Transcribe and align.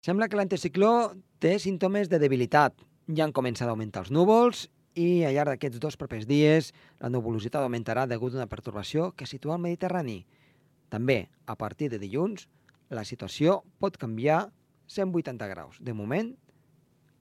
Sembla 0.00 0.30
que 0.32 0.38
l'anticicló 0.38 1.12
té 1.44 1.58
símptomes 1.60 2.08
de 2.08 2.18
debilitat. 2.22 2.72
Ja 3.12 3.26
han 3.26 3.34
començat 3.36 3.68
a 3.68 3.74
augmentar 3.74 4.00
els 4.06 4.12
núvols 4.14 4.62
i 4.96 5.26
al 5.28 5.34
llarg 5.36 5.52
d'aquests 5.52 5.82
dos 5.82 5.98
propers 6.00 6.24
dies 6.30 6.70
la 7.02 7.10
nuvolositat 7.12 7.60
augmentarà 7.60 8.06
degut 8.08 8.32
a 8.32 8.40
una 8.40 8.48
pertorbació 8.48 9.10
que 9.12 9.28
situa 9.28 9.58
al 9.58 9.62
Mediterrani. 9.66 10.22
També, 10.88 11.28
a 11.44 11.54
partir 11.54 11.90
de 11.92 12.00
dilluns, 12.00 12.48
la 12.88 13.04
situació 13.04 13.60
pot 13.78 14.00
canviar 14.00 14.46
180 14.88 15.52
graus. 15.52 15.76
De 15.84 15.92
moment, 15.92 16.32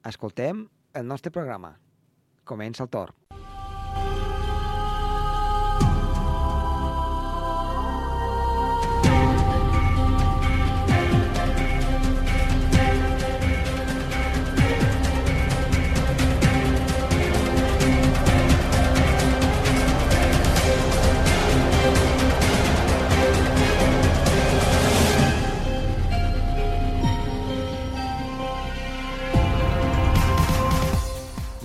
escoltem 0.07 0.69
el 0.95 1.05
nostre 1.05 1.35
programa. 1.35 1.75
Comença 2.47 2.87
el 2.87 2.95
torn. 2.95 3.38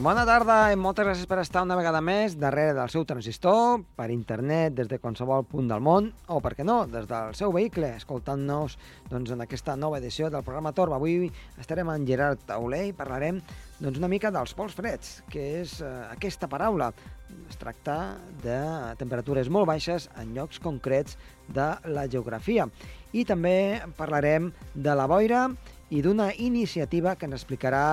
Bona 0.04 0.26
tarda 0.28 0.66
i 0.68 0.76
moltes 0.76 1.06
gràcies 1.06 1.28
per 1.30 1.38
estar 1.40 1.62
una 1.64 1.78
vegada 1.78 2.02
més 2.04 2.34
darrere 2.36 2.74
del 2.76 2.90
seu 2.92 3.06
transistor, 3.08 3.78
per 3.96 4.10
internet, 4.12 4.74
des 4.76 4.88
de 4.90 4.98
qualsevol 5.00 5.46
punt 5.48 5.70
del 5.70 5.80
món, 5.80 6.10
o, 6.28 6.42
per 6.44 6.50
què 6.58 6.64
no, 6.66 6.82
des 6.92 7.06
del 7.08 7.30
seu 7.38 7.54
vehicle, 7.54 7.88
escoltant-nos 7.96 8.74
doncs, 9.08 9.30
en 9.32 9.40
aquesta 9.40 9.78
nova 9.80 9.96
edició 10.02 10.28
del 10.28 10.44
programa 10.44 10.74
Torba. 10.76 10.98
Avui 11.00 11.30
estarem 11.62 11.88
amb 11.88 12.04
Gerard 12.04 12.42
Tauler 12.44 12.82
i 12.90 12.92
parlarem 12.92 13.38
doncs, 13.78 13.96
una 13.96 14.10
mica 14.12 14.28
dels 14.34 14.52
pols 14.58 14.76
freds, 14.76 15.14
que 15.32 15.44
és 15.62 15.78
eh, 15.80 15.92
aquesta 16.10 16.50
paraula. 16.52 16.90
Es 17.48 17.56
tracta 17.56 18.18
de 18.42 18.58
temperatures 19.00 19.48
molt 19.48 19.70
baixes 19.70 20.10
en 20.20 20.34
llocs 20.36 20.60
concrets 20.60 21.16
de 21.48 21.70
la 21.96 22.04
geografia. 22.12 22.68
I 23.16 23.24
també 23.24 23.80
parlarem 23.96 24.52
de 24.74 24.98
la 25.00 25.08
boira 25.08 25.46
i 25.88 26.04
d'una 26.04 26.28
iniciativa 26.36 27.16
que 27.16 27.24
ens 27.24 27.38
explicarà 27.40 27.86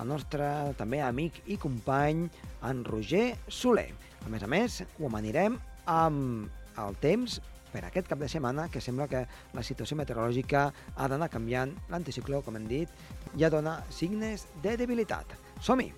el 0.00 0.08
nostre 0.08 0.48
també 0.78 1.00
amic 1.04 1.42
i 1.46 1.58
company, 1.60 2.26
en 2.66 2.84
Roger 2.84 3.34
Soler. 3.48 3.90
A 4.24 4.30
més 4.32 4.44
a 4.44 4.50
més, 4.50 4.80
ho 4.98 5.08
amanirem 5.08 5.58
amb 5.90 6.78
el 6.80 6.96
temps 7.02 7.40
per 7.74 7.82
aquest 7.88 8.08
cap 8.08 8.20
de 8.22 8.28
setmana, 8.30 8.68
que 8.70 8.80
sembla 8.80 9.08
que 9.10 9.24
la 9.54 9.66
situació 9.66 9.98
meteorològica 9.98 10.68
ha 10.94 11.08
d'anar 11.10 11.30
canviant. 11.32 11.74
L'anticicló, 11.90 12.42
com 12.46 12.56
hem 12.56 12.68
dit, 12.70 12.88
ja 13.38 13.50
dona 13.50 13.80
signes 13.90 14.46
de 14.62 14.76
debilitat. 14.78 15.34
Som-hi! 15.60 15.90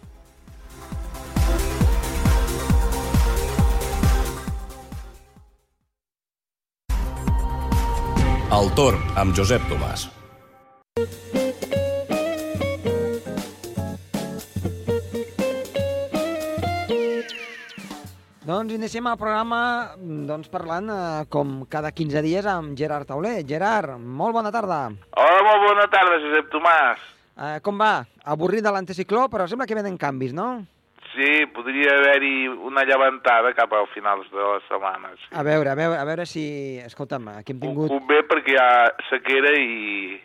El 8.57 8.71
torn 8.79 9.03
amb 9.21 9.37
Josep 9.37 9.65
Tomàs. 9.69 10.07
Doncs 18.57 18.73
iniciem 18.73 19.05
el 19.11 19.19
programa 19.21 19.57
doncs, 20.01 20.49
parlant, 20.49 20.87
eh, 20.89 21.25
com 21.29 21.67
cada 21.69 21.91
15 21.93 22.23
dies, 22.25 22.47
amb 22.49 22.73
Gerard 22.79 23.05
Tauler. 23.05 23.43
Gerard, 23.45 23.99
molt 24.01 24.33
bona 24.33 24.49
tarda. 24.55 24.79
Hola, 25.13 25.43
molt 25.45 25.65
bona 25.67 25.85
tarda, 25.93 26.17
Josep 26.23 26.49
Tomàs. 26.55 27.03
Eh, 27.37 27.59
com 27.67 27.77
va? 27.77 28.07
Avorrit 28.25 28.65
de 28.65 28.73
l'anticicló, 28.73 29.27
però 29.29 29.45
sembla 29.45 29.67
que 29.69 29.77
venen 29.77 29.99
canvis, 30.01 30.33
no? 30.33 30.47
Sí, 31.13 31.45
podria 31.53 31.99
haver-hi 31.99 32.49
una 32.71 32.87
llevantada 32.89 33.53
cap 33.59 33.77
al 33.77 33.91
finals 33.93 34.33
de 34.33 34.41
la 34.41 34.63
setmana. 34.71 35.13
Sí. 35.21 35.29
A 35.37 35.45
veure, 35.45 35.75
a 35.75 35.77
veure, 35.77 36.01
a 36.01 36.09
veure 36.09 36.25
si... 36.25 36.47
Escolta'm, 36.87 37.29
aquí 37.37 37.53
hem 37.53 37.61
tingut... 37.61 37.93
Ho 37.93 38.01
bé 38.09 38.23
perquè 38.25 38.57
hi 38.57 38.61
ha 38.63 38.71
sequera 39.11 39.53
i 39.53 40.17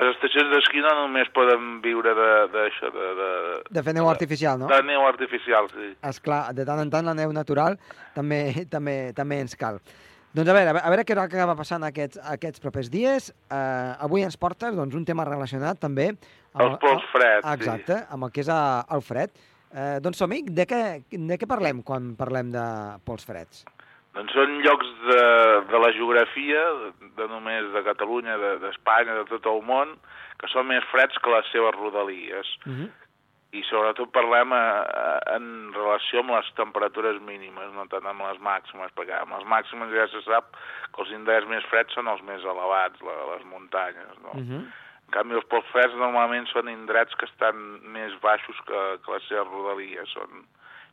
les 0.00 0.14
estacions 0.14 0.50
d'esquí 0.52 0.82
no 0.84 0.92
només 1.02 1.28
poden 1.36 1.78
viure 1.84 2.14
d'això, 2.52 2.90
de, 2.94 3.10
de, 3.18 3.28
de, 3.46 3.58
De 3.76 3.84
fer 3.86 3.94
neu 3.96 4.08
artificial, 4.10 4.58
no? 4.60 4.70
de 4.70 4.80
neu 4.86 5.06
artificial, 5.06 5.68
sí. 5.72 5.92
Esclar, 6.10 6.46
de 6.56 6.66
tant 6.68 6.82
en 6.82 6.90
tant 6.92 7.06
la 7.06 7.14
neu 7.18 7.32
natural 7.36 7.78
també, 8.16 8.66
també, 8.74 8.98
també 9.16 9.40
ens 9.44 9.56
cal. 9.60 9.80
Doncs 10.34 10.50
a 10.50 10.54
veure, 10.56 10.70
a 10.80 10.90
veure, 10.90 11.04
què 11.06 11.14
acaba 11.14 11.54
passant 11.54 11.84
aquests, 11.86 12.18
aquests 12.32 12.62
propers 12.62 12.88
dies. 12.90 13.28
Uh, 13.46 13.94
avui 14.02 14.24
ens 14.26 14.34
portes 14.34 14.74
doncs, 14.74 14.96
un 14.98 15.04
tema 15.06 15.26
relacionat 15.28 15.78
també... 15.78 16.08
Els 16.58 16.74
pols 16.82 17.06
freds, 17.12 17.46
sí. 17.46 17.52
Exacte, 17.54 18.00
amb 18.10 18.26
el 18.26 18.34
que 18.34 18.42
és 18.42 18.50
el 18.50 19.04
fred. 19.06 19.30
Uh, 19.70 20.00
doncs 20.02 20.18
som 20.18 20.34
de 20.34 20.66
què, 20.70 20.82
de 21.06 21.38
què 21.38 21.50
parlem 21.50 21.82
quan 21.86 22.12
parlem 22.18 22.50
de 22.54 22.64
pols 23.06 23.26
freds? 23.26 23.62
Doncs 24.14 24.34
són 24.36 24.60
llocs 24.62 24.90
de, 25.08 25.22
de 25.70 25.78
la 25.82 25.90
geografia, 25.96 26.60
de, 26.82 26.90
de 27.18 27.26
només 27.30 27.70
de 27.74 27.82
Catalunya, 27.86 28.36
d'Espanya, 28.62 29.16
de, 29.16 29.24
de 29.24 29.32
tot 29.32 29.48
el 29.50 29.64
món, 29.66 29.96
que 30.38 30.50
són 30.52 30.68
més 30.70 30.86
freds 30.92 31.18
que 31.22 31.32
les 31.34 31.50
seves 31.50 31.74
rodalies. 31.80 32.52
Uh 32.66 32.76
-huh. 32.76 32.92
I 33.54 33.62
sobretot 33.70 34.10
parlem 34.14 34.52
a, 34.52 34.66
a, 34.82 35.36
en 35.36 35.72
relació 35.74 36.20
amb 36.20 36.30
les 36.30 36.46
temperatures 36.54 37.20
mínimes, 37.22 37.72
no 37.74 37.86
tant 37.86 38.06
amb 38.06 38.22
les 38.26 38.38
màximes, 38.38 38.90
perquè 38.94 39.18
amb 39.20 39.34
les 39.34 39.44
màximes 39.46 39.90
ja 39.94 40.06
se 40.08 40.22
sap 40.22 40.56
que 40.94 41.02
els 41.02 41.10
indrets 41.10 41.46
més 41.46 41.64
freds 41.70 41.94
són 41.94 42.08
els 42.08 42.22
més 42.22 42.42
elevats, 42.42 43.02
la, 43.02 43.14
les 43.34 43.44
muntanyes, 43.44 44.14
no? 44.22 44.32
Uh 44.34 44.42
-huh. 44.42 44.62
En 45.06 45.10
canvi, 45.10 45.34
els 45.34 45.44
pols 45.44 45.66
freds 45.72 45.94
normalment 45.94 46.46
són 46.46 46.68
indrets 46.68 47.14
que 47.14 47.26
estan 47.26 47.56
més 47.82 48.12
baixos 48.20 48.56
que, 48.66 48.98
que 49.02 49.12
les 49.12 49.28
seves 49.28 49.46
rodalies, 49.46 50.08
són 50.10 50.46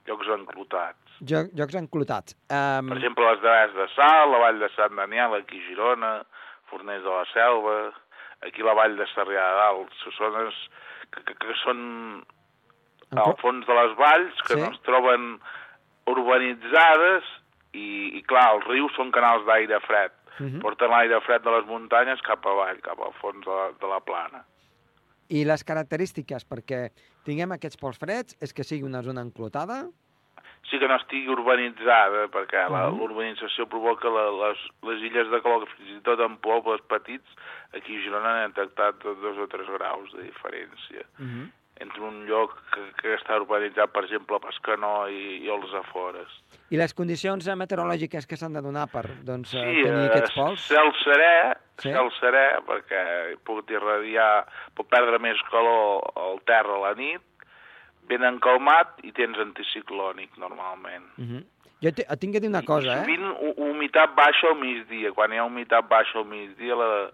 llocs 0.08 0.28
enclotats. 0.36 1.18
Joc, 1.22 1.52
jocs 1.58 1.76
enclotats. 1.76 2.36
Um... 2.50 2.90
Per 2.90 2.98
exemple, 2.98 3.26
les 3.30 3.42
Davers 3.42 3.74
de 3.78 3.88
Sal, 3.96 4.32
la 4.32 4.40
Vall 4.46 4.60
de 4.60 4.70
Sant 4.76 4.96
Daniel, 4.98 5.36
aquí 5.38 5.60
a 5.62 5.68
Girona, 5.68 6.14
Forners 6.72 7.04
de 7.04 7.10
la 7.10 7.26
Selva, 7.34 7.78
aquí 8.48 8.64
la 8.66 8.74
Vall 8.74 8.98
de 8.98 9.06
Sarrià 9.14 9.44
de 9.52 9.58
Dalt, 9.62 9.94
són 10.04 10.16
zones 10.18 10.58
que, 11.12 11.24
que, 11.28 11.36
que 11.36 11.58
són 11.64 12.24
al 13.12 13.36
fons 13.42 13.68
de 13.68 13.74
les 13.76 13.94
valls, 14.00 14.42
que 14.48 14.56
Sí. 14.56 14.62
no 14.62 14.72
es 14.72 14.80
troben 14.88 15.40
urbanitzades, 16.08 17.28
i, 17.74 18.18
i 18.18 18.22
clar, 18.28 18.48
els 18.56 18.66
rius 18.68 18.96
són 18.98 19.12
canals 19.16 19.46
d'aire 19.48 19.80
fred. 19.86 20.12
Uh 20.40 20.46
-huh. 20.48 20.62
Porten 20.62 20.90
l'aire 20.90 21.20
fred 21.22 21.44
de 21.44 21.52
les 21.52 21.66
muntanyes 21.66 22.22
cap 22.22 22.46
avall, 22.46 22.80
cap 22.82 23.00
al 23.00 23.14
fons 23.22 23.46
de 23.46 23.52
la, 23.52 23.72
de 23.80 23.88
la 23.88 24.00
plana. 24.00 24.46
I 25.30 25.46
les 25.46 25.64
característiques 25.64 26.44
perquè 26.48 26.90
tinguem 27.26 27.52
aquests 27.52 27.78
pols 27.78 27.98
freds 28.02 28.36
és 28.42 28.54
que 28.54 28.64
sigui 28.64 28.84
una 28.84 29.02
zona 29.02 29.22
enclotada, 29.22 29.88
sí 30.70 30.80
que 30.80 30.88
no 30.88 30.96
estigui 30.96 31.28
urbanitzada, 31.34 32.28
perquè 32.32 32.70
la 32.70 32.90
Mhm. 32.92 33.02
urbanització 33.02 33.66
provoca 33.68 34.10
la, 34.10 34.26
les, 34.48 34.60
les 34.84 35.02
illes 35.04 35.28
de 35.30 35.42
calor, 35.42 35.66
que 35.66 35.76
fins 35.76 35.98
i 35.98 36.02
tot 36.02 36.20
en 36.20 36.38
pobles 36.38 36.82
petits, 36.88 37.28
aquí 37.74 37.98
a 37.98 38.02
Girona 38.04 38.44
han 38.44 38.54
detectat 38.54 39.00
dos 39.04 39.38
o 39.38 39.48
tres 39.48 39.68
graus 39.68 40.12
de 40.14 40.24
diferència 40.30 41.04
uh 41.20 41.26
-huh. 41.26 41.50
Entre 41.82 42.02
un 42.06 42.26
lloc 42.30 42.54
que, 42.74 42.82
que 43.02 43.16
està 43.18 43.36
urbanitzat, 43.42 43.92
per 43.92 44.04
exemple, 44.06 44.38
a 44.38 44.44
Pescanó 44.44 45.08
i, 45.10 45.40
i 45.46 45.50
els 45.50 45.74
afores. 45.80 46.30
I 46.72 46.78
les 46.80 46.94
condicions 46.94 47.48
eh, 47.48 47.56
meteorològiques 47.60 48.28
que 48.30 48.38
s'han 48.38 48.54
de 48.54 48.62
donar 48.62 48.88
per 48.92 49.04
doncs, 49.28 49.50
sí, 49.52 49.58
Sí, 49.60 49.84
tenir 49.84 50.06
eh, 50.06 50.10
aquests 50.12 50.36
pols? 50.38 50.68
cel 50.70 50.94
serè, 51.04 51.34
Sí. 51.82 51.90
cel 51.90 52.12
serè, 52.20 52.46
perquè 52.68 53.02
pot 53.44 53.70
irradiar, 53.74 54.46
pot 54.78 54.88
perdre 54.88 55.18
més 55.20 55.40
calor 55.50 56.04
al 56.16 56.38
terra 56.46 56.76
a 56.78 56.84
la 56.90 56.94
nit, 56.94 57.22
ben 58.08 58.24
encalmat 58.28 59.00
i 59.08 59.12
tens 59.18 59.38
anticiclònic 59.40 60.38
normalment. 60.38 61.06
Uh 61.18 61.26
-huh. 61.26 61.44
Jo 61.82 61.90
te, 61.98 62.04
tinc 62.20 62.34
que 62.34 62.40
dir 62.40 62.50
una 62.50 62.62
cosa, 62.62 62.92
I 62.92 62.94
eh? 62.94 63.00
sovint 63.02 63.24
hu- 63.42 63.56
humitat 63.72 64.14
baixa 64.16 64.48
al 64.52 64.60
migdia. 64.60 65.12
Quan 65.12 65.34
hi 65.34 65.38
ha 65.38 65.44
humitat 65.46 65.88
baixa 65.90 66.20
al 66.20 66.26
migdia, 66.26 66.76
la, 66.76 67.10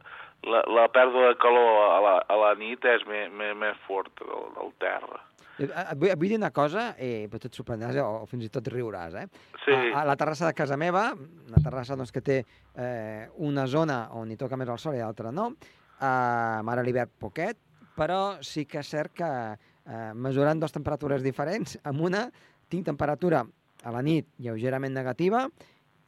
la, 0.45 0.61
la 0.69 0.87
pèrdua 0.93 1.31
de 1.31 1.39
calor 1.41 1.81
a 1.87 2.01
la, 2.03 2.13
a 2.27 2.37
la 2.43 2.53
nit 2.59 2.85
és 2.85 3.05
més, 3.09 3.31
més, 3.33 3.55
més 3.57 3.79
forta 3.87 4.27
del, 4.27 4.45
del 4.57 4.71
terra. 4.81 5.23
Eh, 5.57 5.65
eh, 5.65 5.95
Vull, 5.97 6.13
vull 6.13 6.33
dir 6.33 6.37
una 6.37 6.51
cosa, 6.53 6.91
eh, 7.01 7.25
però 7.31 7.41
tu 7.41 7.49
et 7.49 7.57
sorprendràs 7.57 7.97
eh, 7.97 8.03
o, 8.05 8.25
fins 8.29 8.45
i 8.45 8.51
tot 8.53 8.67
riuràs, 8.69 9.17
eh? 9.17 9.25
Sí. 9.63 9.73
A, 9.73 10.03
a 10.03 10.05
la 10.07 10.17
terrassa 10.19 10.49
de 10.49 10.57
casa 10.57 10.77
meva, 10.77 11.09
una 11.47 11.63
terrassa 11.63 11.97
doncs, 11.97 12.13
que 12.13 12.21
té 12.21 12.37
eh, 12.43 13.25
una 13.43 13.65
zona 13.67 14.03
on 14.19 14.31
hi 14.31 14.37
toca 14.37 14.59
més 14.59 14.69
el 14.69 14.81
sol 14.81 14.97
i 14.97 15.01
l'altra 15.01 15.33
no, 15.33 15.49
eh, 15.97 16.05
ara 16.05 16.85
l'hivern 16.85 17.15
poquet, 17.19 17.59
però 17.97 18.37
sí 18.45 18.67
que 18.69 18.83
és 18.83 18.93
cert 18.93 19.15
que 19.17 19.31
eh, 19.57 20.11
mesurant 20.13 20.61
dues 20.61 20.75
temperatures 20.75 21.25
diferents, 21.25 21.79
amb 21.89 22.05
una 22.05 22.27
tinc 22.69 22.85
temperatura 22.85 23.41
a 23.83 23.93
la 23.93 24.03
nit 24.05 24.29
lleugerament 24.43 24.93
negativa 24.93 25.47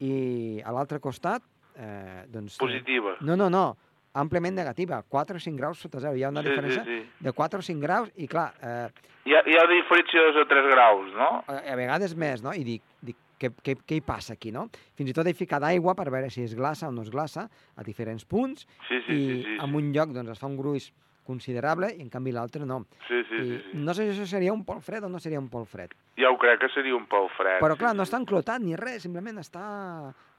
i 0.04 0.62
a 0.62 0.74
l'altre 0.76 1.00
costat 1.02 1.44
eh, 1.76 2.26
doncs... 2.30 2.60
Positiva. 2.62 3.18
No, 3.26 3.36
no, 3.40 3.50
no, 3.50 3.66
àmpliament 4.14 4.56
negativa, 4.56 5.04
4 5.08 5.38
o 5.38 5.40
5 5.40 5.58
graus 5.58 5.80
sota 5.80 6.00
zero. 6.00 6.16
Hi 6.18 6.24
ha 6.24 6.30
una 6.30 6.42
Sí, 6.42 6.48
sí, 6.48 6.52
diferència 6.56 6.84
sí. 6.86 7.00
de 7.20 7.32
4 7.34 7.60
o 7.60 7.62
5 7.62 7.82
graus 7.82 8.12
i, 8.16 8.28
clar, 8.28 8.54
eh, 8.62 8.90
Hi 9.26 9.36
ha, 9.36 9.42
hi 9.46 9.58
ha 9.60 9.64
una 9.66 9.76
diferència 9.76 10.22
de 10.26 10.32
2 10.34 10.42
o 10.42 10.48
3 10.48 10.70
graus, 10.72 11.12
no? 11.14 11.44
a, 11.48 11.60
a 11.72 11.76
vegades 11.76 12.16
més, 12.16 12.42
no? 12.42 12.54
I 12.54 12.64
dic, 12.64 12.82
dic 13.02 13.18
què, 13.40 13.52
què, 13.64 13.76
què 13.86 14.00
hi 14.00 14.02
passa 14.02 14.34
aquí, 14.34 14.52
no? 14.52 14.70
Fins 14.98 15.12
i 15.12 15.14
tot 15.14 15.28
he 15.28 15.34
ficat 15.38 15.64
aigua 15.64 15.94
per 15.96 16.10
veure 16.10 16.30
si 16.34 16.42
es 16.44 16.56
glaça 16.56 16.88
o 16.90 16.92
no 16.92 17.04
es 17.06 17.12
glaça 17.14 17.46
a 17.78 17.84
diferents 17.84 18.26
punts 18.26 18.66
Sí, 18.88 18.98
sí, 19.06 19.14
i 19.14 19.20
sí, 19.28 19.44
sí. 19.44 19.58
en 19.62 19.76
un 19.76 19.94
lloc 19.94 20.10
doncs, 20.16 20.32
es 20.34 20.40
fa 20.42 20.48
un 20.50 20.58
gruix 20.58 20.90
considerable 21.30 21.92
i 21.94 22.02
en 22.02 22.10
canvi 22.10 22.32
l'altre 22.34 22.66
no. 22.66 22.82
Sí, 23.08 23.22
sí, 23.30 23.36
I 23.38 23.46
sí, 23.46 23.58
sí. 23.70 23.78
no 23.78 23.94
sé 23.94 24.08
si 24.10 24.16
això 24.18 24.26
seria 24.26 24.52
un 24.52 24.64
pol 24.66 24.82
fred 24.82 25.04
o 25.06 25.10
no 25.14 25.20
seria 25.22 25.40
un 25.40 25.48
pol 25.48 25.68
fred. 25.70 25.94
Ja 26.18 26.32
ho 26.34 26.38
crec 26.42 26.60
que 26.64 26.70
seria 26.74 26.96
un 26.98 27.06
pol 27.06 27.30
fred. 27.38 27.60
Però 27.62 27.78
clar, 27.78 27.92
sí, 27.94 27.98
no 28.02 28.04
sí. 28.08 28.10
està 28.10 28.18
enclotat 28.24 28.64
ni 28.66 28.76
res, 28.76 29.04
simplement 29.06 29.38
està 29.38 29.62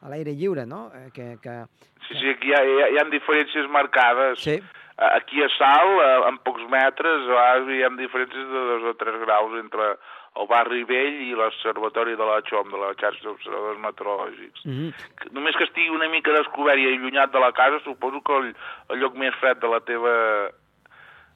a 0.03 0.09
l'aire 0.09 0.35
lliure, 0.35 0.67
no? 0.67 0.91
Eh, 0.95 1.11
que, 1.13 1.37
que... 1.43 1.65
Sí, 2.09 2.15
sí, 2.19 2.29
aquí 2.31 2.49
hi 2.49 2.55
ha, 2.55 2.63
hi 2.91 2.99
ha, 2.99 3.05
diferències 3.11 3.69
marcades. 3.69 4.41
Sí, 4.41 4.61
Aquí 5.01 5.43
a 5.43 5.49
Sal, 5.57 5.91
a- 6.05 6.29
en 6.29 6.37
pocs 6.45 6.61
metres, 6.69 7.23
a 7.25 7.29
vegades 7.33 7.69
hi 7.73 7.83
ha 7.83 7.89
diferències 7.97 8.49
de 8.53 8.65
dos 8.69 8.83
o 8.91 8.95
tres 9.01 9.15
graus 9.23 9.55
entre 9.59 9.95
el 10.37 10.47
barri 10.47 10.85
vell 10.85 11.17
i 11.25 11.31
l'observatori 11.33 12.17
de 12.21 12.27
la 12.29 12.37
XOM, 12.45 12.69
de 12.71 12.77
la 12.83 12.91
xarxa 13.01 13.25
d'observadors 13.25 13.81
meteorològics. 13.81 14.61
mm 14.67 14.73
-hmm. 14.77 15.33
Només 15.33 15.57
que 15.57 15.65
estigui 15.65 15.89
una 15.89 16.09
mica 16.09 16.31
descobert 16.33 16.79
i 16.79 16.87
allunyat 16.87 17.33
de 17.33 17.41
la 17.41 17.53
casa, 17.53 17.81
suposo 17.81 18.21
que 18.21 18.37
el, 18.37 18.55
el 18.91 18.99
lloc 19.01 19.15
més 19.15 19.35
fred 19.41 19.57
de 19.59 19.69
la 19.69 19.81
teva 19.81 20.51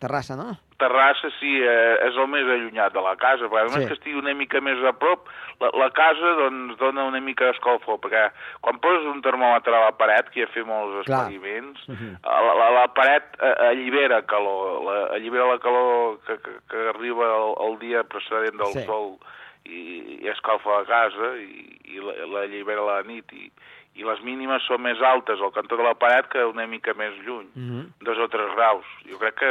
terrassa, 0.04 0.36
no? 0.36 0.52
terrassa 0.78 1.30
sí, 1.38 1.52
eh, 1.62 1.96
és 2.08 2.16
el 2.18 2.26
més 2.28 2.44
allunyat 2.50 2.92
de 2.92 3.00
la 3.00 3.14
casa, 3.16 3.46
perquè 3.48 3.70
Sí. 3.72 3.86
que 3.88 3.94
estigui 3.94 4.18
una 4.18 4.34
mica 4.34 4.60
més 4.60 4.82
a 4.84 4.92
prop, 4.92 5.28
la, 5.62 5.70
la 5.80 5.86
casa 5.96 6.32
doncs, 6.40 6.76
dona 6.80 7.04
una 7.08 7.20
mica 7.24 7.46
d'escalfor, 7.46 8.00
perquè 8.02 8.24
quan 8.60 8.80
poses 8.82 9.06
un 9.08 9.22
termòmetre 9.22 9.72
a 9.72 9.84
la 9.86 9.92
paret, 9.96 10.28
que 10.34 10.44
ja 10.44 10.50
fa 10.52 10.64
molts 10.68 11.06
experiments, 11.06 11.86
Mhm. 11.88 12.18
la, 12.26 12.54
la, 12.60 12.70
la 12.80 12.86
paret 12.92 13.38
eh, 13.40 13.54
allibera 13.70 14.22
calor, 14.26 14.82
la, 14.84 14.96
allibera 15.16 15.46
la 15.54 15.58
calor 15.62 16.18
que, 16.26 16.36
que, 16.42 16.58
que 16.68 16.88
arriba 16.90 17.24
el, 17.38 17.54
el 17.70 17.78
dia 17.78 18.02
precedent 18.04 18.58
del 18.58 18.74
Sí. 18.74 18.84
sol 18.84 19.16
i, 19.64 20.18
i 20.20 20.28
escalfa 20.28 20.80
la 20.82 20.84
casa 20.84 21.30
i, 21.40 21.78
i 21.94 22.00
la- 22.02 22.26
l'allibera 22.34 22.82
a 22.82 22.90
la 22.98 23.02
nit 23.08 23.32
i, 23.32 23.46
i 23.94 24.02
les 24.02 24.20
mínimes 24.26 24.62
són 24.66 24.82
més 24.82 24.98
altes 25.00 25.38
al 25.40 25.52
cantó 25.54 25.76
de 25.78 25.84
la 25.86 25.94
paret 25.94 26.26
que 26.32 26.44
una 26.44 26.66
mica 26.66 26.94
més 26.94 27.14
lluny, 27.26 27.46
Mm 27.54 27.70
-hmm. 27.70 27.84
dos 28.04 28.18
o 28.18 28.28
tres 28.28 28.50
graus. 28.56 28.84
Jo 29.10 29.18
crec 29.18 29.34
que 29.38 29.50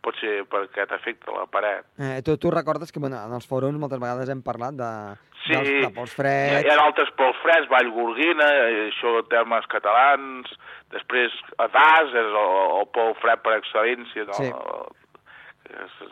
pot 0.00 0.14
ser 0.20 0.44
per 0.46 0.62
aquest 0.62 0.92
efecte 0.92 1.30
la 1.32 1.46
paret. 1.46 1.84
eh, 1.98 2.22
tu, 2.22 2.36
tu 2.36 2.50
recordes 2.50 2.92
que 2.92 3.00
bueno, 3.00 3.16
en 3.16 3.32
els 3.32 3.48
fòrums 3.48 3.78
moltes 3.78 3.98
vegades 3.98 4.28
hem 4.28 4.42
parlat 4.42 4.74
de, 4.74 5.16
Sí, 5.46 5.52
dels, 5.52 5.68
de 5.86 5.90
pols 5.90 6.14
freds... 6.14 6.64
hi 6.64 6.68
ha 6.70 6.84
altres 6.84 7.10
pols 7.16 7.36
freds, 7.42 7.68
Vallgorguina, 7.68 8.46
eh, 8.46 8.90
això 8.92 9.26
termes 9.28 9.66
catalans, 9.66 10.46
després 10.90 11.32
a 11.58 11.66
Das, 11.66 12.08
és 12.08 12.14
el, 12.14 12.80
el 12.80 12.86
pol 12.94 13.14
fred 13.14 13.40
per 13.42 13.58
excel·lència. 13.58 14.24
No? 14.26 14.32
Sí. 14.34 14.52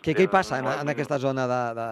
Què, 0.03 0.15
què 0.17 0.23
hi 0.23 0.29
passa 0.29 0.59
en, 0.59 0.67
en 0.67 0.89
aquesta 0.89 1.19
zona 1.19 1.47
de, 1.47 1.75
de, 1.75 1.89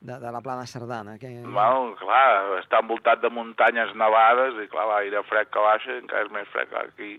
de, 0.00 0.18
de 0.18 0.32
la 0.32 0.40
plana 0.40 0.66
Sardana? 0.66 1.18
Que... 1.18 1.30
Bueno, 1.42 1.94
clar, 1.98 2.58
està 2.60 2.82
envoltat 2.82 3.22
de 3.22 3.30
muntanyes 3.34 3.94
nevades 3.98 4.58
i, 4.62 4.68
clar, 4.70 4.86
l'aire 4.92 5.24
fred 5.28 5.50
que 5.54 5.64
baixa 5.64 5.96
encara 5.98 6.26
és 6.26 6.34
més 6.34 6.50
fred. 6.54 6.70
Clar, 6.70 6.86
aquí 6.92 7.16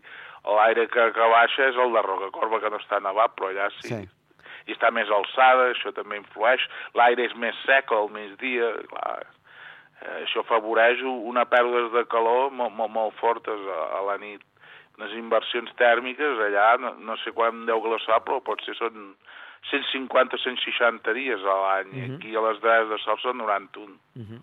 l'aire 0.48 0.88
que, 0.88 1.10
que 1.16 1.32
baixa 1.34 1.68
és 1.70 1.78
el 1.80 1.94
de 1.94 2.06
Rocacorba, 2.06 2.62
que 2.64 2.72
no 2.72 2.80
està 2.80 3.02
nevat, 3.04 3.36
però 3.36 3.52
allà 3.52 3.68
sí. 3.80 3.92
Sí. 3.92 4.06
I 4.70 4.76
està 4.76 4.92
més 4.94 5.10
alçada, 5.10 5.70
això 5.72 5.92
també 5.96 6.20
influeix. 6.20 6.62
L'aire 6.98 7.26
és 7.26 7.36
més 7.42 7.58
sec 7.66 7.92
al 7.96 8.10
migdia, 8.14 8.70
clar. 8.92 9.24
Eh, 10.00 10.20
això 10.24 10.44
afavoreix 10.44 11.02
una 11.04 11.46
pèrdua 11.50 11.88
de 11.96 12.06
calor 12.12 12.54
molt, 12.54 12.76
molt, 12.78 12.94
molt 12.94 13.18
fortes 13.20 13.66
a, 13.76 13.80
a 13.98 14.04
la 14.12 14.20
nit. 14.22 14.44
Unes 15.00 15.16
inversions 15.16 15.72
tèrmiques 15.80 16.44
allà, 16.46 16.74
no, 16.84 16.94
no 17.08 17.16
sé 17.24 17.34
quan 17.36 17.66
deu 17.68 17.82
glaçar, 17.82 18.20
però 18.26 18.40
potser 18.46 18.76
són 18.78 19.14
150 19.70 20.36
o 20.36 20.40
160 20.40 21.14
dies 21.14 21.40
a 21.44 21.56
l'any. 21.64 21.92
Mhm. 21.94 22.16
Aquí 22.16 22.36
a 22.36 22.42
les 22.42 22.62
dades 22.62 22.90
de 22.90 22.98
sol 23.04 23.18
són 23.22 23.38
91. 23.38 24.00
Uh 24.16 24.22
-huh. 24.24 24.42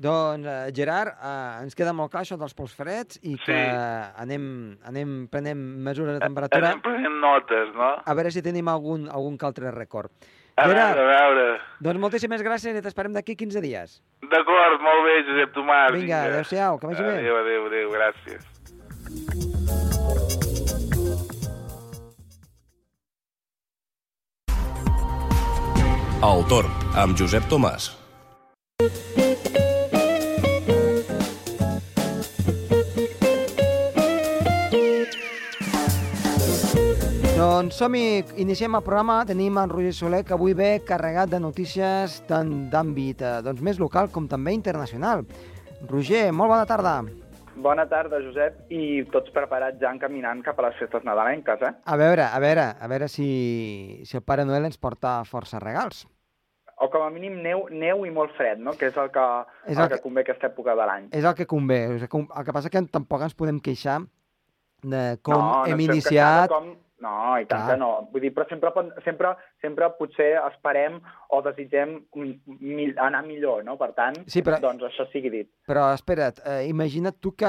Doncs, 0.00 0.46
eh, 0.46 0.72
Gerard, 0.74 1.12
eh, 1.22 1.62
ens 1.62 1.74
queda 1.74 1.92
molt 1.92 2.10
clar 2.10 2.22
això 2.22 2.38
dels 2.38 2.54
pols 2.54 2.74
freds 2.74 3.18
i 3.22 3.36
que 3.36 3.52
Sí. 3.52 3.76
anem, 4.16 4.78
anem 4.82 5.28
prenent 5.28 5.58
mesures 5.58 6.14
de 6.14 6.20
temperatura 6.20 6.68
Anem 6.68 6.80
prenent 6.80 7.20
notes, 7.20 7.74
no? 7.74 8.00
a 8.06 8.14
veure 8.14 8.30
si 8.30 8.40
tenim 8.40 8.66
algun, 8.68 9.08
algun 9.10 9.36
que 9.36 9.44
altre 9.44 9.70
record. 9.70 10.10
A 10.56 10.66
Gerard, 10.66 10.96
veure, 10.96 11.14
a 11.16 11.28
veure. 11.28 11.60
doncs 11.80 12.00
moltíssimes 12.00 12.42
gràcies 12.42 12.74
i 12.78 12.80
t'esperem 12.80 13.12
d'aquí 13.12 13.36
15 13.36 13.60
dies. 13.60 14.02
D'acord, 14.22 14.80
molt 14.80 15.04
bé, 15.04 15.24
Josep 15.26 15.52
Tomàs. 15.52 15.92
Vinga, 15.92 16.22
adéu-siau, 16.24 16.78
que 16.78 16.86
vagi 16.86 17.02
bé. 17.02 17.18
Adéu, 17.18 17.36
adéu, 17.36 17.66
adéu, 17.66 17.90
gràcies. 17.90 19.49
El 26.20 26.42
Torn, 26.50 26.68
amb 27.00 27.16
Josep 27.16 27.46
Tomàs. 27.48 27.86
Doncs 37.38 37.80
som-hi, 37.80 38.02
iniciem 38.36 38.76
el 38.76 38.84
programa. 38.84 39.22
Tenim 39.24 39.56
en 39.62 39.72
Roger 39.72 39.94
Soler, 39.96 40.20
que 40.28 40.36
avui 40.36 40.52
ve 40.52 40.82
carregat 40.84 41.32
de 41.32 41.40
notícies 41.40 42.18
tant 42.28 42.52
d'àmbit 42.68 43.24
eh, 43.24 43.32
doncs, 43.46 43.64
més 43.64 43.80
local 43.80 44.12
com 44.12 44.28
també 44.28 44.52
internacional. 44.52 45.24
Roger, 45.88 46.26
molt 46.36 46.52
bona 46.52 46.68
tarda. 46.68 46.98
Bona 47.60 47.84
tarda, 47.90 48.20
Josep, 48.24 48.62
i 48.72 49.02
tots 49.12 49.30
preparats 49.34 49.80
ja 49.82 49.90
encaminant 49.92 50.40
cap 50.46 50.58
a 50.62 50.68
les 50.68 50.78
festes 50.80 51.04
nadalenques, 51.04 51.60
eh? 51.66 51.72
A 51.84 51.96
veure, 52.00 52.24
a 52.24 52.38
veure, 52.40 52.64
a 52.80 52.88
veure 52.88 53.08
si, 53.12 54.00
si 54.08 54.16
el 54.16 54.22
Pare 54.24 54.46
Noel 54.48 54.64
ens 54.70 54.78
porta 54.80 55.18
força 55.28 55.60
regals. 55.60 56.06
O 56.80 56.88
com 56.88 57.02
a 57.04 57.10
mínim 57.12 57.34
neu, 57.44 57.66
neu 57.68 58.06
i 58.08 58.10
molt 58.10 58.32
fred, 58.38 58.56
no? 58.64 58.72
Que 58.80 58.88
és 58.88 58.96
el 58.96 59.10
que, 59.12 59.24
És 59.68 59.76
el 59.76 59.82
el 59.84 59.90
que 59.90 59.98
que- 59.98 60.02
convé 60.06 60.22
aquesta 60.24 60.48
època 60.48 60.72
de 60.78 60.86
l'any. 60.88 61.08
És 61.12 61.24
el 61.28 61.34
que 61.36 61.44
convé. 61.46 61.82
El 62.00 62.06
que 62.08 62.52
passa 62.56 62.70
que 62.72 62.80
tampoc 62.88 63.26
ens 63.26 63.34
podem 63.36 63.58
queixar 63.60 63.98
de 64.80 65.18
com 65.20 65.34
no, 65.36 65.40
no 65.42 65.66
hem 65.66 65.76
fem 65.76 65.84
iniciat... 65.90 66.48
Com... 66.48 66.72
No, 67.00 67.38
i 67.40 67.46
tant 67.48 67.62
Clar. 67.64 67.70
que 67.72 67.78
no. 67.80 67.90
Vull 68.12 68.20
dir, 68.26 68.30
però 68.36 68.44
sempre, 68.48 68.70
sempre, 69.04 69.30
sempre 69.62 69.88
potser 69.96 70.34
esperem 70.44 70.98
o 71.32 71.40
desitgem 71.46 71.94
mi, 72.20 72.34
mi, 72.60 72.90
anar 73.00 73.22
millor, 73.24 73.64
no? 73.64 73.78
Per 73.80 73.88
tant, 73.96 74.18
Sí, 74.28 74.42
però- 74.44 74.58
doncs 74.60 74.84
això 74.90 75.06
sigui 75.12 75.30
dit. 75.32 75.48
Però 75.66 75.86
espera't, 75.96 76.42
eh, 76.44 76.66
imagina't 76.68 77.16
tu 77.20 77.32
que, 77.32 77.48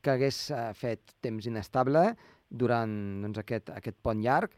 que 0.00 0.10
hagués 0.14 0.50
eh, 0.50 0.70
fet 0.74 1.12
temps 1.20 1.44
inestable 1.46 2.06
durant 2.48 3.22
doncs, 3.22 3.38
aquest, 3.44 3.68
aquest 3.76 3.98
pont 4.02 4.20
llarg 4.24 4.50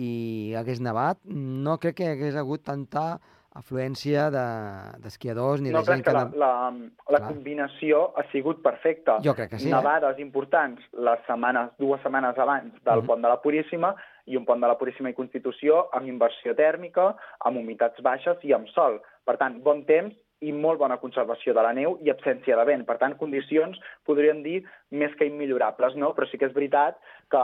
i 0.00 0.52
hagués 0.56 0.80
nevat, 0.80 1.18
no 1.24 1.78
crec 1.80 1.96
que 1.98 2.12
hagués 2.12 2.36
hagut 2.36 2.62
tanta 2.64 3.18
afluència 3.54 4.30
de- 4.30 5.00
d'esquiadors 5.02 5.60
ni 5.60 5.70
No 5.70 5.80
de 5.82 5.84
gent 5.92 6.04
que 6.04 6.12
la, 6.12 6.24
la, 6.34 6.70
la 6.70 7.18
Clar. 7.18 7.28
combinació 7.28 8.12
ha 8.16 8.24
sigut 8.30 8.62
perfecta. 8.62 9.18
Jo 9.24 9.34
crec 9.34 9.50
que 9.50 9.58
sí, 9.58 9.68
eh? 9.68 9.72
Nevades 9.74 10.18
importants 10.18 10.80
les 10.92 11.18
setmanes, 11.26 11.70
dues 11.78 12.00
setmanes 12.02 12.38
abans 12.38 12.72
del 12.84 13.00
Mhm. 13.02 13.06
pont 13.06 13.22
de 13.22 13.28
la 13.28 13.40
Puríssima 13.42 13.94
i 14.26 14.36
un 14.36 14.44
pont 14.44 14.60
de 14.60 14.68
la 14.68 14.78
Puríssima 14.78 15.10
i 15.10 15.14
Constitució 15.14 15.88
amb 15.92 16.06
inversió 16.06 16.54
tèrmica, 16.54 17.16
amb 17.40 17.56
humitats 17.58 18.00
baixes 18.02 18.36
i 18.44 18.52
amb 18.52 18.68
sol. 18.68 19.00
Per 19.24 19.36
tant, 19.36 19.60
bon 19.62 19.84
temps 19.84 20.14
i 20.40 20.52
molt 20.56 20.78
bona 20.80 20.96
conservació 20.96 21.52
de 21.52 21.62
la 21.62 21.72
neu 21.76 21.98
i 22.00 22.08
absència 22.08 22.56
de 22.56 22.64
vent. 22.64 22.86
Per 22.88 22.96
tant, 22.96 23.12
condicions, 23.20 23.76
podríem 24.08 24.42
dir, 24.42 24.62
més 24.90 25.12
que 25.18 25.26
immillorables, 25.28 25.96
no? 26.00 26.14
Però 26.16 26.24
sí 26.30 26.38
que 26.40 26.48
és 26.48 26.54
veritat 26.56 26.96
que 27.30 27.40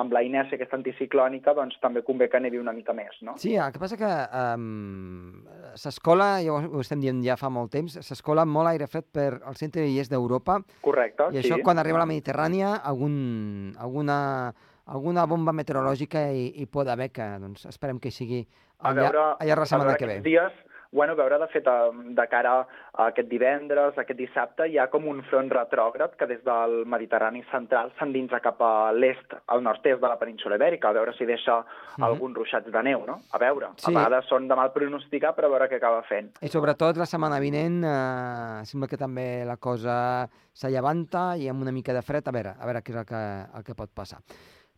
amb 0.00 0.12
la 0.12 0.20
inèrcia 0.22 0.58
aquesta 0.58 0.76
anticiclònica 0.76 1.54
doncs, 1.56 1.78
també 1.80 2.02
convé 2.04 2.28
que 2.28 2.40
nevi 2.44 2.60
una 2.60 2.74
mica 2.76 2.92
més, 2.92 3.16
no? 3.24 3.38
Sí, 3.40 3.54
el 3.56 3.72
que 3.72 3.80
passa 3.80 3.96
que 3.96 4.10
um, 4.54 5.40
s'escola, 5.80 6.28
ja 6.44 6.52
ho, 6.58 6.82
estem 6.84 7.00
dient 7.00 7.22
ja 7.24 7.38
fa 7.40 7.48
molt 7.52 7.72
temps, 7.72 7.96
s'escola 8.04 8.44
molt 8.44 8.70
aire 8.74 8.86
fred 8.92 9.08
per 9.10 9.30
al 9.40 9.56
centre 9.56 9.86
i 9.88 9.96
est 10.02 10.12
d'Europa 10.12 10.60
Correcte, 10.84 11.30
i 11.32 11.40
sí. 11.40 11.46
això 11.46 11.58
quan 11.64 11.80
arriba 11.80 11.98
a 12.02 12.04
la 12.04 12.10
Mediterrània 12.12 12.74
algun, 12.84 13.72
alguna, 13.80 14.18
alguna 14.86 15.24
bomba 15.26 15.56
meteorològica 15.56 16.28
hi, 16.30 16.50
hi 16.60 16.68
pot 16.68 16.92
haver 16.92 17.08
que 17.10 17.26
doncs, 17.40 17.64
esperem 17.72 17.98
que 17.98 18.12
sigui 18.12 18.44
a 18.44 18.90
al, 18.90 19.00
llarg- 19.00 19.10
veure, 19.16 19.26
al 19.40 19.48
llarg 19.48 19.64
de 19.64 19.64
la 19.64 19.72
setmana 19.72 19.96
que 19.98 20.12
ve. 20.12 20.20
dies, 20.28 20.62
bueno, 20.94 21.16
veure, 21.18 21.38
de 21.42 21.48
fet, 21.50 21.66
de 22.14 22.26
cara 22.30 22.52
a 22.94 23.06
aquest 23.10 23.26
divendres, 23.28 23.96
a 23.98 24.02
aquest 24.04 24.18
dissabte, 24.20 24.68
hi 24.70 24.78
ha 24.78 24.86
com 24.92 25.08
un 25.10 25.24
front 25.26 25.50
retrògrad 25.50 26.14
que 26.16 26.28
des 26.30 26.44
del 26.46 26.84
Mediterrani 26.86 27.42
central 27.50 27.90
s'endinsa 27.98 28.38
cap 28.44 28.62
a 28.62 28.92
l'est, 28.94 29.34
al 29.50 29.62
nord-est 29.66 30.00
de 30.00 30.08
la 30.12 30.18
península 30.20 30.54
Ibèrica, 30.60 30.88
a 30.88 30.96
veure 30.96 31.12
si 31.18 31.26
deixa 31.26 31.58
Mhm. 31.98 32.04
alguns 32.04 32.36
ruixats 32.36 32.70
de 32.70 32.82
neu, 32.82 33.04
no? 33.06 33.18
A 33.32 33.38
veure, 33.38 33.68
Sí. 33.76 33.90
a 33.90 33.98
vegades 33.98 34.26
són 34.30 34.46
de 34.48 34.54
mal 34.54 34.72
pronosticar, 34.72 35.34
però 35.34 35.46
a 35.46 35.48
veure 35.58 35.68
què 35.68 35.76
acaba 35.76 36.02
fent. 36.02 36.30
I 36.40 36.48
sobretot 36.48 36.96
la 36.96 37.06
setmana 37.06 37.40
vinent 37.40 37.82
eh, 37.84 38.64
sembla 38.64 38.86
que 38.88 38.96
també 38.96 39.44
la 39.44 39.56
cosa 39.56 40.28
s'allevanta 40.52 41.36
i 41.36 41.48
amb 41.48 41.62
una 41.62 41.72
mica 41.72 41.92
de 41.92 42.02
fred, 42.02 42.26
a 42.28 42.30
veure, 42.30 42.54
a 42.58 42.64
veure 42.64 42.80
què 42.82 42.90
és 42.90 42.96
el 42.96 43.04
que, 43.04 43.58
el 43.58 43.64
que 43.64 43.74
pot 43.74 43.90
passar. 43.92 44.18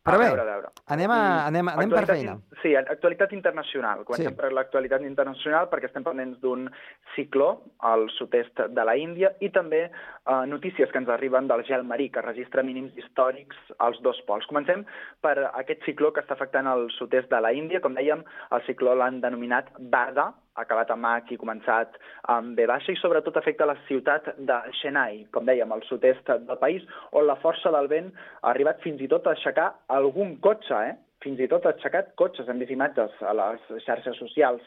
Però 0.06 0.16
a 0.16 0.18
bé, 0.22 0.26
veure, 0.30 0.42
a 0.42 0.44
veure. 0.52 0.68
anem, 0.94 1.10
a, 1.10 1.46
anem, 1.48 1.68
anem 1.68 1.90
per 1.90 2.06
feina. 2.06 2.32
in- 2.38 2.42
Sí, 2.62 2.74
actualitat 2.74 3.32
internacional. 3.34 4.04
Comencem 4.04 4.32
Sí. 4.32 4.36
per 4.40 4.52
l'actualitat 4.52 5.02
internacional 5.02 5.68
perquè 5.68 5.86
estem 5.90 6.02
pendents 6.06 6.40
d'un 6.40 6.70
cicló 7.14 7.62
al 7.80 8.08
sud-est 8.10 8.60
de 8.70 8.84
la 8.84 8.96
Índia 8.96 9.34
i 9.40 9.50
també 9.50 9.84
eh, 9.90 10.46
notícies 10.46 10.90
que 10.90 10.98
ens 10.98 11.08
arriben 11.08 11.46
del 11.48 11.64
gel 11.64 11.84
marí, 11.84 12.08
que 12.10 12.22
registra 12.22 12.62
mínims 12.62 12.96
històrics 12.96 13.56
als 13.78 14.00
dos 14.02 14.20
pols. 14.26 14.46
Comencem 14.46 14.84
per 15.20 15.50
aquest 15.54 15.82
cicló 15.84 16.12
que 16.12 16.20
està 16.20 16.32
afectant 16.34 16.66
el 16.66 16.88
sud-est 16.90 17.28
de 17.30 17.40
la 17.40 17.52
Índia. 17.52 17.80
Com 17.80 17.94
dèiem, 17.94 18.24
el 18.50 18.62
cicló 18.66 18.94
l'han 18.94 19.20
denominat 19.20 19.70
Varda, 19.78 20.32
acabat 20.62 20.90
amb 20.92 21.06
H 21.08 21.34
i 21.34 21.40
començat 21.40 21.96
amb 22.32 22.56
B 22.56 22.66
baixa, 22.68 22.92
i 22.92 23.00
sobretot 23.00 23.36
afecta 23.36 23.68
la 23.68 23.76
ciutat 23.86 24.32
de 24.38 24.60
Chennai, 24.80 25.24
com 25.32 25.48
dèiem, 25.48 25.72
al 25.72 25.84
sud-est 25.88 26.30
del 26.48 26.60
país, 26.62 26.86
on 27.12 27.26
la 27.28 27.38
força 27.42 27.72
del 27.74 27.90
vent 27.92 28.12
ha 28.42 28.52
arribat 28.52 28.80
fins 28.84 29.02
i 29.02 29.10
tot 29.12 29.26
a 29.26 29.34
aixecar 29.36 29.72
algun 29.98 30.36
cotxe, 30.44 30.84
eh? 30.90 30.94
fins 31.24 31.40
i 31.40 31.48
tot 31.50 31.64
aixecat 31.66 32.12
cotxes, 32.20 32.48
hem 32.48 32.60
vist 32.62 32.72
imatges 32.74 33.14
a 33.24 33.32
les 33.34 33.62
xarxes 33.86 34.18
socials. 34.20 34.64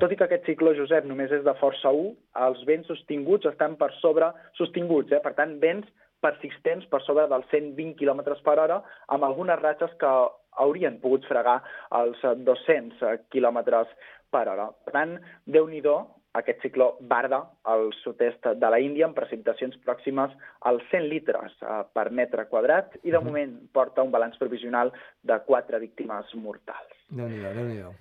Tot 0.00 0.12
i 0.14 0.18
que 0.18 0.28
aquest 0.28 0.46
cicló, 0.48 0.72
Josep, 0.78 1.06
només 1.08 1.32
és 1.34 1.44
de 1.44 1.54
força 1.60 1.92
1, 1.92 2.12
els 2.48 2.60
vents 2.68 2.86
sostinguts 2.88 3.48
estan 3.50 3.74
per 3.80 3.90
sobre, 3.98 4.30
sostinguts, 4.60 5.12
eh? 5.12 5.22
per 5.24 5.34
tant, 5.38 5.58
vents 5.62 5.88
persistents 6.24 6.86
per 6.90 7.00
sobre 7.04 7.28
dels 7.30 7.46
120 7.52 7.94
km 7.98 8.24
per 8.44 8.58
hora, 8.58 8.80
amb 9.14 9.26
algunes 9.26 9.60
ratxes 9.62 9.94
que 10.00 10.12
haurien 10.58 10.98
pogut 11.02 11.26
fregar 11.30 11.60
els 11.94 12.18
200 12.22 13.28
km 13.30 13.60
per 14.30 14.46
hora. 14.48 14.68
Per 14.84 14.94
tant, 14.94 15.18
déu 15.46 15.68
nhi 15.68 15.82
aquest 16.38 16.60
cicló 16.62 16.96
Barda 17.00 17.40
al 17.64 17.88
sud-est 18.02 18.50
de 18.60 18.70
la 18.70 18.78
Índia 18.78 19.06
amb 19.06 19.16
precipitacions 19.16 19.78
pròximes 19.84 20.34
als 20.70 20.84
100 20.90 21.08
litres 21.10 21.54
eh, 21.62 21.78
per 21.92 22.10
metre 22.10 22.44
quadrat 22.50 22.98
i 23.02 23.10
de 23.10 23.22
moment 23.24 23.56
porta 23.72 24.04
un 24.04 24.12
balanç 24.12 24.36
provisional 24.38 24.92
de 25.22 25.38
4 25.46 25.80
víctimes 25.80 26.34
mortals. 26.34 26.92
Déu-n'hi-do, 27.08 27.54
déu 27.56 27.66
nhi 27.72 27.80
déu 27.80 27.96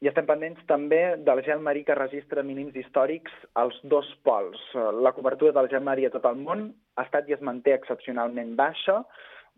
i 0.00 0.08
estem 0.08 0.24
pendents 0.24 0.60
també 0.68 1.00
del 1.28 1.42
gel 1.44 1.60
marí 1.60 1.82
que 1.84 1.96
registra 1.96 2.44
mínims 2.46 2.76
històrics 2.82 3.32
als 3.62 3.76
dos 3.92 4.08
pols. 4.24 4.60
La 5.04 5.12
cobertura 5.12 5.52
del 5.52 5.68
gel 5.72 5.84
marí 5.84 6.06
a 6.08 6.12
tot 6.14 6.24
el 6.30 6.38
món 6.40 6.70
ha 6.96 7.04
estat 7.04 7.28
i 7.28 7.36
es 7.36 7.42
manté 7.44 7.74
excepcionalment 7.76 8.54
baixa, 8.56 9.02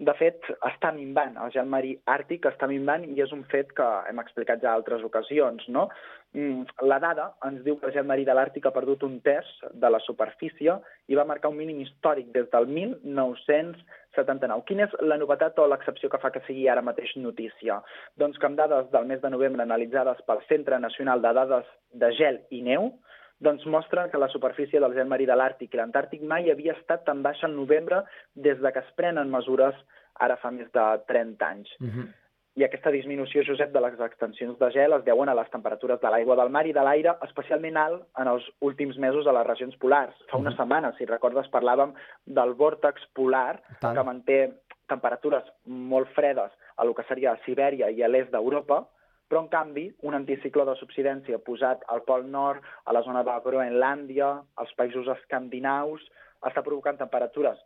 de 0.07 0.15
fet, 0.19 0.47
està 0.67 0.91
minvant. 0.95 1.37
El 1.45 1.53
gel 1.55 1.69
marí 1.71 1.93
àrtic 2.11 2.47
està 2.51 2.67
minvant 2.71 3.05
i 3.07 3.23
és 3.23 3.33
un 3.35 3.45
fet 3.53 3.71
que 3.77 3.87
hem 4.11 4.21
explicat 4.23 4.63
ja 4.63 4.73
altres 4.75 5.05
ocasions. 5.07 5.69
No? 5.69 5.89
Mm, 6.35 6.65
la 6.89 6.99
dada 7.03 7.27
ens 7.45 7.61
diu 7.67 7.77
que 7.79 7.91
el 7.91 7.95
gel 7.95 8.07
marí 8.09 8.25
de 8.25 8.33
l'Àrtic 8.33 8.65
ha 8.67 8.75
perdut 8.75 9.05
un 9.05 9.19
terç 9.25 9.49
de 9.83 9.91
la 9.93 10.01
superfície 10.01 10.79
i 11.13 11.19
va 11.19 11.27
marcar 11.29 11.51
un 11.53 11.59
mínim 11.59 11.83
històric 11.85 12.31
des 12.33 12.49
del 12.55 12.67
1979. 12.73 14.65
Quina 14.71 14.89
és 14.89 14.97
la 15.05 15.21
novetat 15.21 15.61
o 15.61 15.69
l'excepció 15.69 16.09
que 16.09 16.21
fa 16.23 16.33
que 16.33 16.43
sigui 16.49 16.69
ara 16.73 16.85
mateix 16.85 17.15
notícia? 17.21 17.83
Doncs 18.17 18.41
que 18.41 18.49
amb 18.49 18.59
dades 18.59 18.89
del 18.95 19.09
mes 19.13 19.21
de 19.21 19.31
novembre 19.35 19.67
analitzades 19.67 20.25
pel 20.27 20.41
Centre 20.49 20.81
Nacional 20.81 21.23
de 21.23 21.35
Dades 21.41 21.69
de 21.93 22.13
Gel 22.17 22.41
i 22.51 22.63
Neu, 22.65 22.95
doncs 23.43 23.67
mostra 23.67 24.09
que 24.11 24.19
la 24.19 24.31
superfície 24.31 24.81
del 24.81 24.95
gel 24.95 25.11
marí 25.11 25.27
de 25.27 25.37
l'Àrtic 25.37 25.75
i 25.75 25.81
l'Antàrtic 25.81 26.23
mai 26.23 26.51
havia 26.51 26.77
estat 26.79 27.05
tan 27.09 27.23
baixa 27.27 27.49
al 27.49 27.57
novembre 27.57 28.05
des 28.35 28.61
de 28.63 28.73
que 28.73 28.83
es 28.85 28.91
prenen 28.97 29.31
mesures 29.31 29.79
ara 30.21 30.37
fa 30.39 30.51
més 30.55 30.71
de 30.73 30.89
30 31.09 31.47
anys. 31.47 31.71
Uh 31.81 31.87
-huh. 31.87 32.09
I 32.55 32.65
aquesta 32.67 32.91
disminució, 32.93 33.41
Josep, 33.47 33.71
de 33.73 33.81
les 33.81 34.01
extensions 34.05 34.59
de 34.59 34.69
gel 34.75 34.93
es 34.93 35.05
deuen 35.05 35.29
a 35.29 35.35
les 35.35 35.49
temperatures 35.51 36.01
de 36.03 36.11
l'aigua 36.11 36.37
del 36.37 36.51
mar 36.51 36.67
i 36.67 36.73
de 36.73 36.83
l'aire 36.85 37.15
especialment 37.23 37.79
alt 37.81 38.03
en 38.19 38.29
els 38.29 38.45
últims 38.61 38.99
mesos 38.99 39.27
a 39.27 39.33
les 39.33 39.47
regions 39.47 39.77
polars. 39.77 40.15
Fa 40.29 40.37
una 40.37 40.51
uh 40.51 40.55
-huh. 40.55 40.59
setmana, 40.59 40.93
si 40.99 41.07
recordes, 41.07 41.51
parlàvem 41.51 41.95
del 42.27 42.55
vòrtex 42.55 43.07
polar 43.15 43.63
Tant. 43.81 43.97
que 43.97 44.05
manté 44.05 44.53
temperatures 44.87 45.45
molt 45.65 46.09
fredes 46.09 46.53
a 46.77 46.85
lo 46.85 46.95
que 46.95 47.05
seria 47.05 47.33
a 47.33 47.41
Sibèria 47.45 47.91
i 47.91 48.03
a 48.03 48.09
l'est 48.09 48.31
d'Europa, 48.31 48.87
però, 49.33 49.41
en 49.41 49.49
canvi, 49.49 49.87
un 50.05 50.12
anticicló 50.12 50.67
de 50.69 50.75
subsidència 50.77 51.39
posat 51.41 51.87
al 51.89 52.03
Pol 52.05 52.27
Nord, 52.29 52.61
a 52.85 52.93
la 52.93 53.01
zona 53.07 53.23
de 53.25 53.33
Groenlàndia, 53.47 54.27
als 54.61 54.73
països 54.77 55.07
escandinaus, 55.09 56.03
està 56.45 56.61
provocant 56.67 56.99
temperatures 57.01 57.62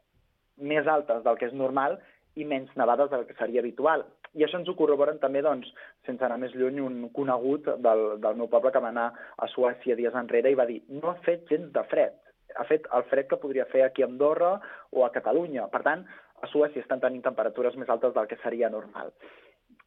més 0.70 0.86
altes 0.86 1.24
del 1.24 1.40
que 1.40 1.48
és 1.48 1.56
normal 1.58 1.96
i 2.38 2.46
menys 2.46 2.70
nevades 2.78 3.10
del 3.10 3.24
que 3.26 3.34
seria 3.40 3.64
habitual. 3.64 4.04
I 4.38 4.44
això 4.46 4.60
ens 4.60 4.70
ho 4.70 4.76
corroboren 4.78 5.18
també, 5.18 5.42
doncs, 5.42 5.72
sense 6.06 6.22
anar 6.22 6.36
més 6.38 6.54
lluny, 6.54 6.78
un 6.84 7.08
conegut 7.16 7.66
del, 7.82 8.04
del 8.22 8.38
meu 8.38 8.46
poble 8.52 8.70
que 8.70 8.84
va 8.84 8.92
anar 8.94 9.08
a 9.34 9.48
Suècia 9.50 9.96
dies 9.98 10.14
enrere 10.14 10.52
i 10.52 10.58
va 10.60 10.68
dir 10.70 10.84
no 10.92 11.10
ha 11.10 11.16
fet 11.26 11.50
gens 11.50 11.72
de 11.74 11.82
fred, 11.90 12.14
ha 12.54 12.68
fet 12.70 12.86
el 12.94 13.08
fred 13.10 13.26
que 13.32 13.40
podria 13.42 13.66
fer 13.72 13.82
aquí 13.88 14.06
a 14.06 14.10
Andorra 14.12 14.52
o 14.92 15.02
a 15.02 15.10
Catalunya. 15.10 15.66
Per 15.74 15.82
tant, 15.82 16.06
a 16.46 16.52
Suècia 16.52 16.84
estan 16.84 17.02
tenint 17.02 17.26
temperatures 17.26 17.74
més 17.80 17.90
altes 17.90 18.14
del 18.14 18.30
que 18.30 18.38
seria 18.44 18.70
normal. 18.70 19.10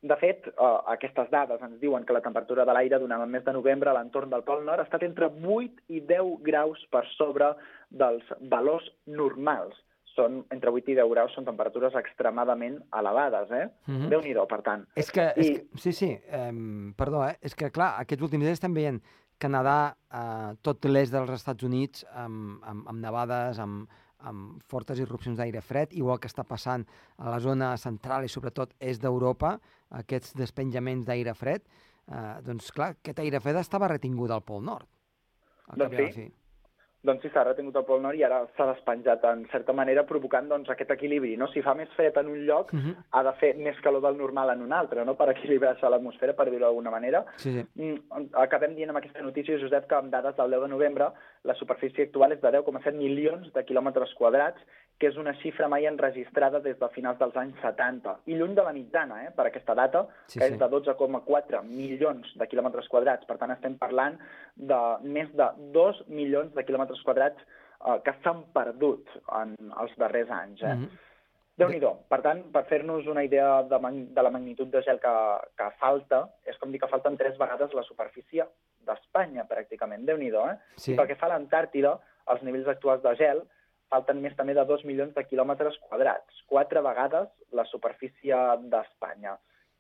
De 0.02 0.16
fet, 0.16 0.48
eh, 0.48 0.70
aquestes 0.94 1.28
dades 1.32 1.62
ens 1.66 1.80
diuen 1.82 2.06
que 2.08 2.16
la 2.16 2.24
temperatura 2.24 2.64
de 2.66 2.76
l'aire 2.76 3.02
durant 3.02 3.20
el 3.22 3.32
mes 3.32 3.44
de 3.44 3.54
novembre 3.54 3.92
a 3.92 3.98
l'entorn 3.98 4.32
del 4.32 4.46
Pol 4.48 4.64
Nord 4.64 4.80
ha 4.80 4.88
estat 4.88 5.04
entre 5.04 5.28
8 5.28 5.84
i 5.92 6.00
10 6.00 6.40
graus 6.46 6.86
per 6.94 7.04
sobre 7.18 7.52
dels 7.90 8.24
valors 8.54 8.88
normals. 9.06 9.76
Són, 10.16 10.42
entre 10.56 10.72
8 10.72 10.94
i 10.94 10.96
10 10.96 11.12
graus 11.12 11.36
són 11.36 11.46
temperatures 11.48 11.96
extremadament 12.00 12.80
elevades, 12.96 13.52
eh? 13.52 13.68
Mm 13.88 13.96
-hmm. 13.96 14.10
Déu-n'hi-do, 14.10 14.48
per 14.48 14.62
tant. 14.62 14.88
És 14.96 15.12
que, 15.12 15.34
I... 15.36 15.40
és 15.40 15.50
que 15.50 15.78
sí, 15.78 15.92
sí, 15.92 16.12
eh, 16.12 16.54
perdó, 16.96 17.28
eh? 17.28 17.38
és 17.42 17.56
que, 17.56 17.70
clar, 17.70 18.00
aquests 18.00 18.24
últims 18.24 18.44
dies 18.44 18.54
estem 18.54 18.74
veient 18.74 19.02
Canadà, 19.38 19.96
eh, 20.12 20.56
tot 20.62 20.86
l'est 20.86 21.12
dels 21.12 21.30
Estats 21.30 21.64
Units, 21.64 22.06
amb, 22.14 22.64
amb, 22.64 22.88
amb 22.88 23.00
nevades, 23.00 23.60
amb, 23.60 23.88
amb 24.20 24.62
fortes 24.68 25.00
irrupcions 25.00 25.38
d'aire 25.38 25.62
fred, 25.62 25.94
igual 25.94 26.20
que 26.20 26.28
està 26.28 26.44
passant 26.44 26.86
a 27.18 27.30
la 27.30 27.40
zona 27.40 27.78
central 27.78 28.24
i 28.24 28.28
sobretot 28.28 28.74
est 28.80 29.02
d'Europa, 29.02 29.60
aquests 29.90 30.36
despenjaments 30.38 31.06
d'aire 31.06 31.34
fred, 31.34 31.66
eh, 32.08 32.36
doncs 32.46 32.72
clar, 32.72 32.92
aquest 32.98 33.20
aire 33.20 33.40
fred 33.40 33.56
estava 33.62 33.88
retingut 33.88 34.32
al 34.32 34.46
Pol 34.46 34.64
Nord. 34.64 34.88
Doncs 35.78 36.16
sí, 36.16 36.30
doncs 37.08 37.24
sí, 37.24 37.30
s'ha 37.32 37.46
retingut 37.48 37.78
el 37.80 37.86
Pol 37.88 38.02
Nord 38.04 38.20
i 38.20 38.26
ara 38.28 38.42
s'ha 38.58 38.66
despenjat 38.74 39.24
en 39.30 39.46
certa 39.54 39.72
manera 39.76 40.04
provocant 40.08 40.50
doncs, 40.52 40.68
aquest 40.74 40.90
equilibri. 40.98 41.38
No? 41.40 41.48
Si 41.54 41.64
fa 41.64 41.72
més 41.78 41.92
fred 41.96 42.18
en 42.20 42.28
un 42.34 42.42
lloc, 42.48 42.74
uh 42.74 42.76
mhm. 42.76 42.90
-huh. 42.90 43.04
ha 43.12 43.24
de 43.24 43.34
fer 43.40 43.54
més 43.56 43.80
calor 43.80 44.02
del 44.02 44.18
normal 44.18 44.50
en 44.50 44.62
un 44.62 44.74
altre, 44.74 45.06
no? 45.06 45.16
per 45.16 45.30
equilibrar-se 45.30 45.90
l'atmosfera, 45.90 46.34
per 46.34 46.50
dir-ho 46.50 46.66
d'alguna 46.66 46.92
manera. 46.92 47.26
Sí, 47.38 47.54
sí. 47.54 47.66
Mm, 47.76 48.34
acabem 48.34 48.76
dient 48.76 48.90
amb 48.90 48.98
aquesta 48.98 49.22
notícia, 49.22 49.58
Josep, 49.58 49.88
que 49.88 49.96
amb 49.96 50.12
dades 50.12 50.36
del 50.36 50.52
10 50.52 50.62
de 50.62 50.68
novembre 50.68 51.12
la 51.44 51.56
superfície 51.56 52.04
actual 52.04 52.34
és 52.34 52.42
de 52.42 52.52
10,7 52.52 52.96
milions 52.98 53.54
de 53.54 53.64
quilòmetres 53.64 54.14
quadrats 54.16 54.62
que 55.00 55.08
és 55.08 55.18
una 55.18 55.34
xifra 55.40 55.70
mai 55.72 55.88
enregistrada 55.88 56.60
des 56.60 56.76
de 56.80 56.90
finals 56.92 57.20
dels 57.22 57.36
anys 57.40 57.60
70, 57.64 58.18
i 58.28 58.36
lluny 58.36 58.54
de 58.58 58.66
la 58.66 58.74
mitjana, 58.76 59.22
eh, 59.24 59.32
per 59.36 59.46
aquesta 59.48 59.76
data, 59.78 60.04
sí, 60.28 60.40
que 60.40 60.46
sí. 60.46 60.54
és 60.54 60.60
de 60.60 60.68
12,4 60.74 61.62
milions 61.64 62.34
de 62.42 62.48
quilòmetres 62.52 62.90
quadrats. 62.92 63.28
Per 63.30 63.38
tant, 63.40 63.54
estem 63.56 63.78
parlant 63.80 64.18
de 64.56 64.80
més 65.04 65.32
de 65.40 65.48
2 65.76 66.02
milions 66.12 66.52
de 66.56 66.66
quilòmetres 66.68 67.04
quadrats 67.08 67.40
eh, 67.40 68.00
que 68.04 68.16
s'han 68.24 68.44
perdut 68.56 69.08
en 69.40 69.56
els 69.70 69.94
darrers 70.02 70.34
anys. 70.42 70.62
Eh? 70.62 70.74
Mm 70.74 70.84
-hmm. 70.84 71.06
déu 71.60 71.70
nhi 71.70 71.80
Per 72.10 72.22
tant, 72.22 72.44
per 72.52 72.64
fer-nos 72.66 73.08
una 73.08 73.24
idea 73.24 73.64
de, 73.64 73.78
de 74.16 74.22
la 74.22 74.30
magnitud 74.30 74.68
de 74.68 74.82
gel 74.82 75.00
que, 75.00 75.16
que 75.58 75.72
falta, 75.80 76.30
és 76.46 76.58
com 76.58 76.72
dir 76.72 76.80
que 76.80 76.88
falten 76.88 77.18
tres 77.18 77.38
vegades 77.38 77.74
la 77.74 77.84
superfície 77.84 78.46
d'Espanya, 78.86 79.44
pràcticament. 79.48 80.06
déu 80.06 80.18
nhi 80.18 80.28
eh? 80.28 80.58
Sí. 80.76 80.94
I 80.94 80.96
pel 80.96 81.08
que 81.08 81.16
fa 81.16 81.26
a 81.26 81.30
l'Antàrtida, 81.30 82.00
els 82.28 82.44
nivells 82.44 82.68
actuals 82.68 83.02
de 83.02 83.16
gel 83.16 83.44
falten 83.90 84.22
més 84.24 84.36
també 84.38 84.56
de 84.58 84.66
2 84.70 84.86
milions 84.88 85.14
de 85.16 85.26
quilòmetres 85.28 85.78
quadrats, 85.88 86.44
quatre 86.50 86.82
vegades 86.86 87.30
la 87.58 87.66
superfície 87.70 88.38
d'Espanya. 88.70 89.36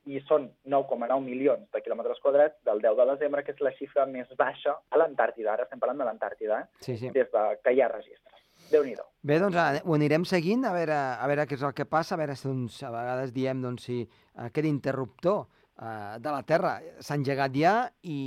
I 0.10 0.22
són 0.26 0.48
9,9 0.72 1.20
milions 1.22 1.68
de 1.76 1.82
quilòmetres 1.86 2.22
quadrats 2.24 2.58
del 2.66 2.82
10 2.82 2.98
de 2.98 3.06
desembre, 3.12 3.44
que 3.46 3.54
és 3.54 3.62
la 3.62 3.74
xifra 3.78 4.08
més 4.10 4.30
baixa 4.40 4.74
a 4.90 5.00
l'Antàrtida. 5.02 5.54
Ara 5.54 5.68
estem 5.68 5.82
parlant 5.82 6.02
de 6.02 6.08
l'Antàrtida, 6.08 6.64
eh? 6.64 6.84
sí, 6.86 6.98
sí. 6.98 7.12
des 7.14 7.30
de 7.34 7.46
que 7.62 7.76
hi 7.76 7.84
ha 7.84 7.92
registres. 7.92 8.46
déu 8.72 8.84
nhi 8.86 8.96
Bé, 9.22 9.40
doncs 9.40 9.56
ho 9.84 9.94
anirem 9.96 10.26
seguint, 10.26 10.66
a 10.66 10.74
veure, 10.74 10.98
a 10.98 11.28
veure 11.28 11.46
què 11.46 11.58
és 11.58 11.64
el 11.68 11.76
que 11.78 11.86
passa, 11.86 12.16
a 12.16 12.20
veure 12.22 12.36
si 12.36 12.48
doncs, 12.48 12.82
a 12.84 12.92
vegades 12.94 13.34
diem 13.34 13.62
doncs, 13.62 13.86
si 13.86 14.02
aquest 14.48 14.68
interruptor 14.68 15.46
eh, 15.46 16.20
de 16.20 16.32
la 16.32 16.44
Terra 16.44 16.80
s'ha 17.00 17.18
engegat 17.20 17.56
ja 17.56 17.76
i, 18.02 18.20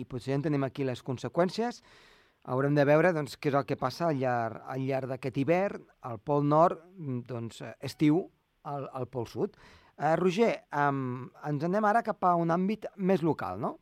i 0.00 0.04
potser 0.04 0.32
ja 0.32 0.40
en 0.40 0.46
tenim 0.48 0.64
aquí 0.64 0.84
les 0.84 1.02
conseqüències 1.02 1.82
haurem 2.52 2.76
de 2.76 2.84
veure 2.86 3.12
doncs, 3.14 3.36
què 3.40 3.50
és 3.50 3.56
el 3.58 3.66
que 3.68 3.78
passa 3.80 4.08
al 4.08 4.20
llarg, 4.20 4.60
al 4.72 4.84
llarg 4.86 5.10
d'aquest 5.10 5.40
hivern, 5.42 5.86
al 6.10 6.20
Pol 6.22 6.46
Nord, 6.46 6.84
mm, 6.96 7.24
doncs, 7.28 7.62
estiu, 7.84 8.22
al, 8.66 8.88
al 8.92 9.08
Pol 9.10 9.26
Sud. 9.30 9.56
Eh, 9.96 10.14
Roger, 10.20 10.52
um, 10.76 11.26
ens 11.48 11.66
anem 11.66 11.84
ara 11.88 12.04
cap 12.06 12.24
a 12.28 12.34
un 12.36 12.52
àmbit 12.54 12.86
més 12.96 13.24
local, 13.24 13.58
no? 13.60 13.76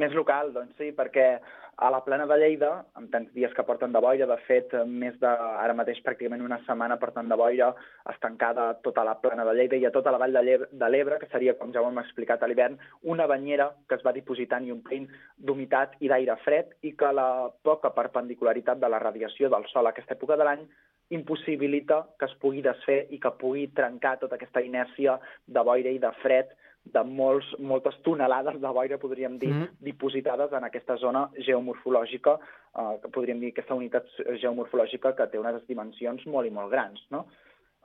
Més 0.00 0.14
local, 0.14 0.52
doncs 0.54 0.76
sí, 0.78 0.90
perquè 0.94 1.32
a 1.80 1.90
la 1.90 2.02
plana 2.04 2.26
de 2.28 2.36
Lleida, 2.36 2.70
amb 3.00 3.08
tants 3.12 3.30
dies 3.32 3.52
que 3.56 3.64
porten 3.64 3.92
de 3.94 4.00
boira, 4.04 4.26
de 4.28 4.36
fet, 4.44 4.74
més 4.84 5.14
de, 5.22 5.30
ara 5.64 5.72
mateix 5.76 6.02
pràcticament 6.04 6.44
una 6.44 6.58
setmana 6.66 6.98
porten 7.00 7.30
de 7.30 7.38
boira 7.40 7.70
estancada 8.12 8.66
tota 8.84 9.04
la 9.08 9.16
plana 9.22 9.46
de 9.48 9.54
Lleida 9.56 9.80
i 9.80 9.86
a 9.88 9.92
tota 9.94 10.12
la 10.12 10.20
vall 10.20 10.36
de 10.36 10.90
l'Ebre, 10.92 11.16
que 11.22 11.30
seria, 11.32 11.56
com 11.56 11.72
ja 11.72 11.80
ho 11.80 11.88
hem 11.88 12.02
explicat 12.02 12.44
a 12.44 12.50
l'hivern, 12.50 12.76
una 13.14 13.26
banyera 13.30 13.70
que 13.88 13.96
es 13.96 14.04
va 14.04 14.12
dipositant 14.12 14.68
i 14.68 14.74
omplint 14.76 15.08
d'humitat 15.38 15.96
i 16.04 16.12
d'aire 16.12 16.36
fred 16.44 16.76
i 16.84 16.92
que 17.00 17.12
la 17.16 17.48
poca 17.64 17.94
perpendicularitat 17.96 18.80
de 18.80 18.92
la 18.92 19.00
radiació 19.00 19.48
del 19.48 19.64
sol 19.72 19.88
a 19.88 19.96
aquesta 19.96 20.18
època 20.18 20.36
de 20.36 20.48
l'any 20.50 20.68
impossibilita 21.16 22.04
que 22.18 22.28
es 22.28 22.36
pugui 22.44 22.60
desfer 22.62 23.06
i 23.10 23.18
que 23.18 23.32
pugui 23.40 23.70
trencar 23.74 24.18
tota 24.20 24.36
aquesta 24.36 24.60
inèrcia 24.62 25.16
de 25.46 25.64
boira 25.66 25.90
i 25.90 25.98
de 25.98 26.12
fred 26.20 26.52
de 26.84 27.02
molts, 27.04 27.46
moltes 27.58 27.96
tonelades 28.06 28.56
de 28.60 28.72
boira, 28.72 28.98
podríem 28.98 29.38
dir, 29.38 29.52
mm 29.52 29.68
dipositades 29.90 30.52
en 30.52 30.64
aquesta 30.64 30.96
zona 31.00 31.28
geomorfològica, 31.46 32.38
eh, 32.78 32.96
que 33.02 33.08
podríem 33.08 33.40
dir 33.40 33.52
aquesta 33.52 33.74
unitat 33.74 34.06
geomorfològica 34.42 35.14
que 35.16 35.26
té 35.26 35.38
unes 35.38 35.62
dimensions 35.66 36.26
molt 36.26 36.46
i 36.46 36.50
molt 36.50 36.70
grans, 36.70 37.00
no? 37.10 37.26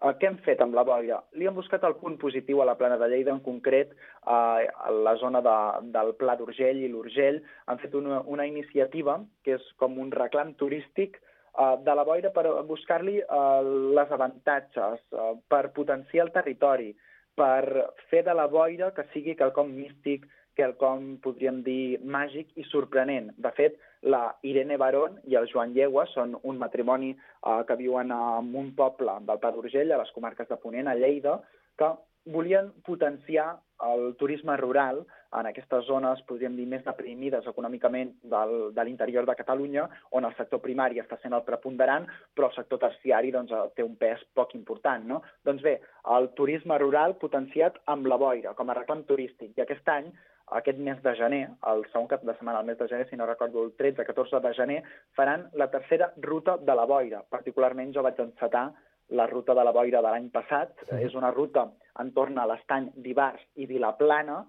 Eh, 0.04 0.12
què 0.20 0.28
hem 0.28 0.38
fet 0.46 0.62
amb 0.62 0.76
la 0.76 0.84
boira? 0.88 1.22
Li 1.40 1.48
hem 1.48 1.56
buscat 1.56 1.84
el 1.88 1.96
punt 2.02 2.18
positiu 2.20 2.62
a 2.62 2.66
la 2.68 2.76
plana 2.80 2.98
de 3.00 3.08
Lleida, 3.12 3.32
en 3.32 3.40
concret 3.46 3.94
eh, 3.94 4.68
a 4.68 4.92
la 4.92 5.16
zona 5.22 5.42
de, 5.46 5.56
del 5.96 6.14
Pla 6.20 6.36
d'Urgell 6.36 6.84
i 6.84 6.90
l'Urgell. 6.92 7.40
Han 7.72 7.80
fet 7.84 7.96
una, 7.96 8.20
una 8.36 8.48
iniciativa 8.50 9.22
que 9.44 9.56
és 9.56 9.72
com 9.80 9.98
un 10.04 10.12
reclam 10.12 10.54
turístic 10.60 11.18
eh, 11.22 11.76
de 11.88 11.96
la 11.96 12.04
boira 12.04 12.34
per 12.36 12.46
buscar-li 12.68 13.18
eh, 13.24 13.74
les 13.98 14.12
avantatges, 14.20 15.02
eh, 15.16 15.34
per 15.48 15.70
potenciar 15.80 16.28
el 16.28 16.34
territori, 16.36 16.92
per 17.36 17.92
fer 18.10 18.24
de 18.24 18.34
la 18.34 18.48
boira 18.48 18.92
que 18.96 19.06
sigui 19.14 19.36
quelcom 19.36 19.72
místic, 19.76 20.26
quelcom, 20.56 21.18
podríem 21.24 21.62
dir, 21.66 22.00
màgic 22.00 22.54
i 22.56 22.64
sorprenent. 22.70 23.34
De 23.44 23.52
fet, 23.58 23.76
la 24.08 24.24
Irene 24.48 24.78
Barón 24.80 25.20
i 25.28 25.36
el 25.40 25.50
Joan 25.52 25.74
Llegua 25.76 26.06
són 26.14 26.38
un 26.44 26.60
matrimoni 26.62 27.12
eh, 27.12 27.62
que 27.68 27.78
viuen 27.80 28.14
en 28.16 28.52
un 28.56 28.72
poble 28.78 29.18
del 29.28 29.42
Pla 29.42 29.52
d'Urgell, 29.52 29.92
a 29.92 30.02
les 30.02 30.14
comarques 30.16 30.48
de 30.50 30.60
Ponent, 30.62 30.88
a 30.88 30.96
Lleida, 30.96 31.40
que 31.78 31.92
volien 32.32 32.72
potenciar 32.86 33.60
el 33.86 34.16
turisme 34.18 34.56
rural 34.58 35.04
en 35.40 35.50
aquestes 35.50 35.86
zones, 35.88 36.22
podríem 36.30 36.56
dir, 36.58 36.68
més 36.72 36.84
deprimides 36.86 37.48
econòmicament 37.52 38.14
del, 38.34 38.56
de 38.76 38.86
l'interior 38.88 39.28
de 39.28 39.38
Catalunya, 39.38 39.88
on 40.18 40.28
el 40.28 40.36
sector 40.38 40.62
primari 40.64 41.02
està 41.02 41.20
sent 41.22 41.36
el 41.38 41.46
preponderant, 41.48 42.08
però 42.36 42.52
el 42.52 42.56
sector 42.58 42.82
terciari 42.84 43.34
doncs, 43.36 43.54
té 43.76 43.84
un 43.84 43.98
pes 44.00 44.24
poc 44.38 44.56
important. 44.56 45.06
No? 45.10 45.22
Doncs 45.48 45.66
bé, 45.66 45.80
el 46.18 46.32
turisme 46.38 46.80
rural 46.82 47.18
potenciat 47.22 47.82
amb 47.92 48.08
la 48.12 48.20
boira, 48.22 48.56
com 48.56 48.70
a 48.70 48.78
reclam 48.78 49.04
turístic. 49.10 49.54
I 49.58 49.66
aquest 49.66 49.92
any 49.92 50.14
aquest 50.54 50.78
mes 50.78 51.00
de 51.02 51.16
gener, 51.18 51.46
el 51.72 51.84
segon 51.90 52.08
cap 52.08 52.22
de 52.24 52.34
setmana 52.36 52.60
del 52.60 52.68
mes 52.68 52.78
de 52.78 52.88
gener, 52.88 53.08
si 53.10 53.18
no 53.18 53.26
recordo, 53.26 53.64
el 53.64 53.72
13-14 53.78 54.42
de 54.42 54.54
gener, 54.54 54.84
faran 55.18 55.50
la 55.54 55.72
tercera 55.72 56.12
ruta 56.18 56.58
de 56.58 56.76
la 56.76 56.86
boira. 56.86 57.24
Particularment 57.30 57.94
jo 57.96 58.04
vaig 58.06 58.20
encetar 58.22 58.68
la 59.10 59.26
ruta 59.28 59.54
de 59.54 59.64
la 59.64 59.72
boira 59.74 60.02
de 60.02 60.12
l'any 60.12 60.30
passat. 60.34 60.76
Sí. 60.84 61.00
És 61.08 61.16
una 61.18 61.32
ruta 61.34 61.66
entorn 62.02 62.38
a 62.38 62.46
l'estany 62.50 62.92
d'Ibars 62.96 63.42
i 63.56 63.66
Vilaplana, 63.70 64.44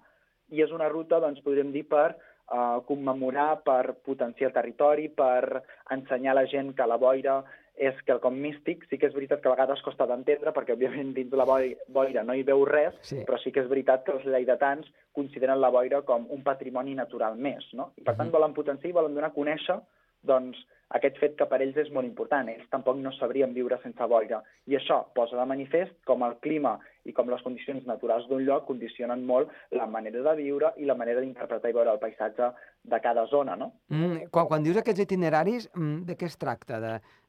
i 0.55 0.63
és 0.63 0.73
una 0.73 0.89
ruta, 0.89 1.21
doncs, 1.23 1.43
podríem 1.45 1.73
dir, 1.75 1.87
per 1.91 2.09
eh, 2.15 2.79
commemorar, 2.89 3.63
per 3.67 3.97
potenciar 4.07 4.51
el 4.51 4.57
territori, 4.57 5.09
per 5.09 5.63
ensenyar 5.91 6.35
a 6.35 6.41
la 6.41 6.47
gent 6.51 6.75
que 6.77 6.87
la 6.87 6.99
boira 7.01 7.41
és 7.77 7.97
quelcom 8.09 8.39
místic. 8.41 8.87
Sí 8.89 8.97
que 8.97 9.11
és 9.11 9.17
veritat 9.17 9.43
que 9.43 9.51
a 9.51 9.55
vegades 9.55 9.83
costa 9.85 10.07
d'entendre, 10.09 10.53
perquè, 10.57 10.77
òbviament, 10.77 11.13
dins 11.17 11.31
de 11.33 11.41
la 11.41 11.47
boira 11.47 12.25
no 12.25 12.37
hi 12.37 12.47
veu 12.47 12.65
res, 12.69 12.97
sí. 13.05 13.21
però 13.29 13.41
sí 13.43 13.53
que 13.53 13.65
és 13.65 13.69
veritat 13.73 14.07
que 14.07 14.15
els 14.17 14.25
lleidatans 14.25 14.89
consideren 15.17 15.61
la 15.61 15.73
boira 15.75 16.03
com 16.09 16.27
un 16.33 16.43
patrimoni 16.47 16.97
natural 16.97 17.37
més, 17.37 17.69
no? 17.75 17.91
I, 17.97 18.03
per 18.03 18.15
tant, 18.17 18.29
uh 18.29 18.33
-huh. 18.33 18.39
volen 18.39 18.57
potenciar 18.57 18.91
i 18.91 18.99
volen 19.01 19.15
donar 19.15 19.31
a 19.31 19.39
conèixer 19.39 19.81
doncs, 20.29 20.59
aquest 20.95 21.17
fet 21.19 21.35
que 21.39 21.47
per 21.51 21.59
ells 21.65 21.79
és 21.83 21.89
molt 21.95 22.07
important. 22.07 22.49
Ells 22.51 22.69
tampoc 22.71 22.99
no 23.03 23.11
sabrien 23.17 23.55
viure 23.55 23.79
sense 23.83 24.07
boira. 24.13 24.39
I 24.71 24.77
això 24.79 25.01
posa 25.19 25.39
de 25.41 25.47
manifest 25.51 25.97
com 26.07 26.23
el 26.27 26.37
clima 26.45 26.77
i 27.05 27.15
com 27.17 27.31
les 27.31 27.43
condicions 27.43 27.87
naturals 27.91 28.29
d'un 28.31 28.45
lloc 28.47 28.69
condicionen 28.69 29.25
molt 29.27 29.51
la 29.81 29.89
manera 29.91 30.23
de 30.29 30.37
viure 30.39 30.73
i 30.79 30.87
la 30.87 30.99
manera 30.99 31.23
d'interpretar 31.25 31.73
i 31.73 31.77
veure 31.79 31.95
el 31.97 32.03
paisatge 32.03 32.53
de 32.87 33.01
cada 33.01 33.27
zona, 33.27 33.57
no? 33.57 33.73
Mm, 33.91 34.29
quan, 34.31 34.47
quan 34.51 34.65
dius 34.65 34.79
aquests 34.81 35.03
itineraris, 35.05 35.69
mm, 35.75 36.05
de 36.09 36.17
què 36.19 36.29
es 36.31 36.39
tracta? 36.39 36.79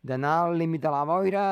D'anar 0.08 0.34
al 0.44 0.58
límit 0.58 0.84
de 0.84 0.92
la 0.94 1.04
boira, 1.10 1.46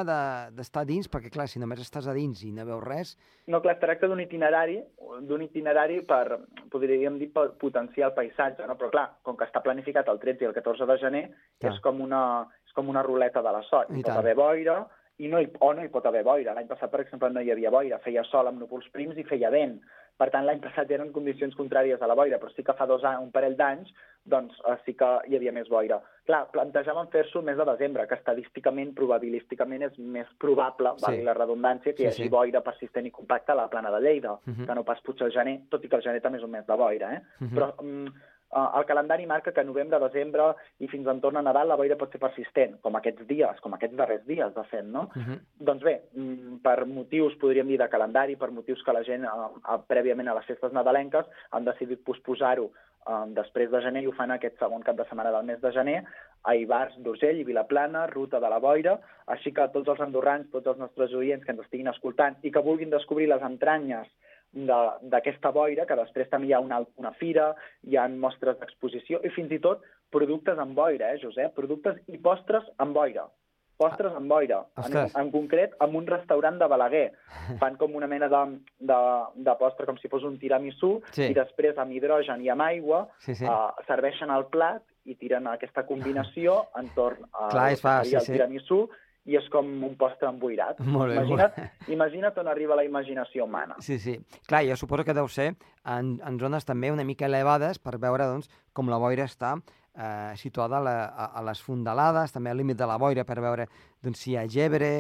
d'estar 0.56 0.86
de, 0.86 0.94
dins? 0.94 1.10
Perquè, 1.12 1.32
clar, 1.34 1.48
si 1.50 1.62
només 1.62 1.82
estàs 1.82 2.08
a 2.08 2.14
dins 2.16 2.44
i 2.46 2.52
no 2.56 2.68
veus 2.68 2.84
res... 2.86 3.16
No, 3.48 3.62
clar, 3.62 3.76
es 3.76 3.82
tracta 3.82 4.10
d'un 4.10 4.22
itinerari, 4.22 4.78
d'un 5.26 5.42
itinerari 5.46 6.02
per, 6.08 6.40
podríem 6.74 7.18
dir, 7.22 7.32
per 7.34 7.50
potenciar 7.62 8.12
el 8.12 8.18
paisatge, 8.18 8.68
no? 8.70 8.78
Però, 8.80 8.92
clar, 8.94 9.08
com 9.26 9.40
que 9.40 9.48
està 9.50 9.64
planificat 9.66 10.10
el 10.14 10.22
13 10.22 10.46
i 10.46 10.52
el 10.52 10.56
14 10.58 10.90
de 10.92 11.00
gener, 11.02 11.26
clar. 11.60 11.74
és 11.74 11.82
com 11.82 12.06
una, 12.06 12.22
és 12.68 12.78
com 12.78 12.94
una 12.94 13.04
ruleta 13.06 13.42
de 13.46 13.58
la 13.58 13.66
sort. 13.70 13.90
I 13.90 14.06
pot 14.06 14.22
haver 14.22 14.38
boira, 14.38 14.84
i 15.18 15.30
no 15.32 15.40
hi, 15.40 15.48
o 15.64 15.74
no 15.74 15.84
hi 15.84 15.92
pot 15.92 16.06
haver 16.06 16.24
boira. 16.28 16.54
L'any 16.56 16.68
passat, 16.68 16.92
per 16.92 17.02
exemple, 17.04 17.30
no 17.32 17.42
hi 17.42 17.52
havia 17.54 17.72
boira, 17.72 18.02
feia 18.04 18.24
sol 18.28 18.50
amb 18.50 18.60
núvols 18.62 18.88
prims 18.94 19.18
i 19.18 19.28
feia 19.28 19.52
vent. 19.54 19.78
Per 20.16 20.30
tant, 20.32 20.46
l'any 20.48 20.62
passat 20.64 20.92
eren 20.96 21.12
condicions 21.12 21.56
contràries 21.60 22.02
a 22.02 22.08
la 22.08 22.16
boira, 22.16 22.38
però 22.40 22.52
sí 22.54 22.64
que 22.64 22.76
fa 22.78 22.86
dos 22.88 23.04
anys, 23.04 23.24
un 23.26 23.32
parell 23.36 23.58
d'anys, 23.60 23.90
doncs 24.26 24.58
eh, 24.64 24.76
sí 24.86 24.94
que 24.98 25.10
hi 25.28 25.36
havia 25.36 25.52
més 25.56 25.68
boira. 25.70 25.98
Clar, 26.26 26.46
plantejàvem 26.54 27.10
fer-s'ho 27.14 27.42
mes 27.46 27.58
de 27.60 27.66
desembre, 27.68 28.06
que 28.08 28.16
estadísticament, 28.18 28.94
probabilísticament, 28.98 29.84
és 29.90 29.98
més 30.00 30.30
probable, 30.42 30.96
sí. 30.96 31.06
valgui 31.06 31.28
la 31.28 31.36
redundància, 31.38 31.92
que 31.92 32.00
sí, 32.00 32.06
hi 32.06 32.12
hagi 32.14 32.24
sí. 32.24 32.32
boira 32.32 32.64
persistent 32.66 33.10
i 33.10 33.14
compacta 33.18 33.54
a 33.54 33.60
la 33.60 33.68
plana 33.74 33.92
de 33.92 34.00
Lleida, 34.08 34.38
uh 34.38 34.40
mhm. 34.46 34.56
-huh. 34.56 34.68
que 34.68 34.76
no 34.76 34.86
pas 34.88 35.02
potser 35.02 35.28
al 35.28 35.36
gener, 35.36 35.60
tot 35.70 35.84
i 35.84 35.90
que 35.90 35.98
el 35.98 36.08
gener 36.08 36.22
també 36.22 36.38
és 36.38 36.48
un 36.48 36.52
mes 36.52 36.66
de 36.66 36.76
boira, 36.76 37.14
eh? 37.14 37.20
Uh 37.20 37.44
mhm. 37.44 37.50
-huh. 37.50 37.56
Però 37.56 37.84
mm, 37.84 38.14
el 38.56 38.86
calendari 38.86 39.26
marca 39.28 39.52
que 39.52 39.64
novembre, 39.64 40.00
desembre 40.00 40.48
i 40.80 40.88
fins 40.92 41.08
entorn 41.12 41.38
a 41.40 41.44
Nadal 41.44 41.68
la 41.68 41.78
boira 41.80 41.98
pot 42.00 42.14
ser 42.14 42.22
persistent, 42.22 42.78
com 42.86 42.96
aquests 42.96 43.28
dies, 43.28 43.60
com 43.64 43.76
aquests 43.76 43.98
darrers 44.00 44.24
dies, 44.28 44.54
de 44.56 44.64
fet, 44.72 44.86
no? 44.86 45.10
Uh 45.16 45.22
-huh. 45.28 45.40
Doncs 45.60 45.84
bé, 45.84 45.96
mm, 46.14 46.58
per 46.64 46.86
motius, 46.86 47.36
podríem 47.36 47.68
dir, 47.68 47.78
de 47.78 47.90
calendari, 47.90 48.36
per 48.36 48.52
motius 48.52 48.84
que 48.84 48.94
la 48.94 49.04
gent, 49.04 49.24
eh, 49.24 49.28
eh, 49.28 49.80
prèviament 49.88 50.30
a 50.30 50.36
les 50.36 50.46
festes 50.46 50.72
nadalenques, 50.72 51.26
han 51.52 51.66
decidit 51.66 52.04
posposar-ho 52.04 52.72
eh, 53.08 53.26
després 53.28 53.70
de 53.72 53.82
gener 53.82 54.04
i 54.04 54.08
ho 54.08 54.12
fan 54.14 54.32
aquest 54.32 54.58
segon 54.60 54.84
cap 54.84 54.96
de 54.96 55.06
setmana 55.06 55.32
del 55.32 55.46
mes 55.46 55.62
de 55.62 55.72
gener 55.72 56.04
a 56.44 56.56
Ibars 56.56 56.96
d'Urgell 56.98 57.40
i 57.40 57.44
Vilaplana, 57.44 58.08
ruta 58.08 58.40
de 58.40 58.50
la 58.50 58.60
boira, 58.60 59.00
així 59.28 59.52
que 59.52 59.68
tots 59.74 59.90
els 59.90 60.00
andorrans, 60.00 60.50
tots 60.52 60.68
els 60.68 60.78
nostres 60.78 61.14
oients 61.14 61.44
que 61.44 61.52
ens 61.52 61.62
estiguin 61.62 61.88
escoltant 61.88 62.38
i 62.44 62.52
que 62.52 62.62
vulguin 62.62 62.90
descobrir 62.90 63.28
les 63.28 63.42
entranyes 63.42 64.08
d'aquesta 64.56 65.52
boira, 65.52 65.86
que 65.86 65.98
després 66.00 66.30
també 66.32 66.50
hi 66.50 66.54
ha 66.56 66.62
una, 66.64 66.82
una 67.02 67.12
fira, 67.20 67.52
hi 67.84 67.98
ha 68.00 68.08
mostres 68.08 68.58
d'exposició 68.60 69.20
i 69.24 69.32
fins 69.36 69.52
i 69.52 69.60
tot 69.64 69.84
productes 70.16 70.60
amb 70.62 70.78
boira, 70.78 71.12
eh, 71.12 71.20
Josep? 71.22 71.56
Productes 71.58 72.00
i 72.08 72.22
postres 72.24 72.68
amb 72.80 72.96
boira. 72.96 73.28
Postres 73.76 74.14
amb 74.16 74.32
boira. 74.32 74.62
En, 74.80 74.96
en 75.20 75.30
concret, 75.34 75.74
amb 75.84 75.98
un 76.00 76.06
restaurant 76.08 76.56
de 76.62 76.68
Balaguer. 76.72 77.06
Fan 77.62 77.76
com 77.82 77.98
una 78.00 78.08
mena 78.08 78.30
de, 78.32 78.44
de, 78.80 79.00
de 79.48 79.56
postre, 79.60 79.88
com 79.90 80.00
si 80.00 80.12
fos 80.12 80.24
un 80.24 80.38
tiramisú, 80.40 80.96
sí. 81.12 81.28
i 81.28 81.36
després 81.36 81.76
amb 81.82 81.92
hidrogen 81.92 82.44
i 82.46 82.52
amb 82.54 82.64
aigua 82.64 83.06
sí, 83.20 83.36
sí. 83.36 83.44
Uh, 83.44 83.76
serveixen 83.90 84.32
el 84.32 84.48
plat 84.54 84.86
i 85.06 85.18
tiren 85.20 85.52
aquesta 85.52 85.84
combinació 85.86 86.62
entorn 86.82 87.28
a, 87.34 87.50
Clar, 87.52 87.74
fa, 87.82 87.98
sí, 88.08 88.16
al 88.16 88.30
tiramisú 88.30 88.86
sí 88.88 89.04
i 89.26 89.38
és 89.40 89.48
com 89.54 89.68
un 89.88 89.96
postre 90.00 90.30
emboirat. 90.30 90.82
Molt 90.96 91.12
bé, 91.12 91.22
imagina't, 91.22 91.56
molt... 91.58 91.88
imagina't 91.96 92.44
on 92.44 92.52
arriba 92.52 92.78
la 92.78 92.86
imaginació 92.86 93.48
humana. 93.50 93.80
Sí, 93.82 93.98
sí. 94.00 94.20
Clar, 94.48 94.66
jo 94.70 94.78
suposo 94.78 95.06
que 95.08 95.18
deu 95.18 95.30
ser 95.32 95.54
en, 95.86 96.16
en 96.22 96.38
zones 96.42 96.68
també 96.68 96.94
una 96.94 97.08
mica 97.08 97.30
elevades 97.30 97.82
per 97.82 97.98
veure 98.02 98.30
doncs, 98.30 98.52
com 98.74 98.92
la 98.92 99.02
boira 99.02 99.26
està 99.26 99.56
eh, 99.98 100.34
situada 100.38 100.78
a, 100.78 100.84
la, 100.84 100.96
a, 101.06 101.30
a 101.40 101.44
les 101.50 101.62
fondalades, 101.62 102.34
també 102.34 102.52
al 102.52 102.60
límit 102.62 102.78
de 102.78 102.88
la 102.90 102.98
boira 103.02 103.26
per 103.26 103.40
veure 103.42 103.68
doncs, 104.04 104.22
si 104.22 104.34
hi 104.34 104.38
ha 104.40 104.46
gebre 104.52 104.92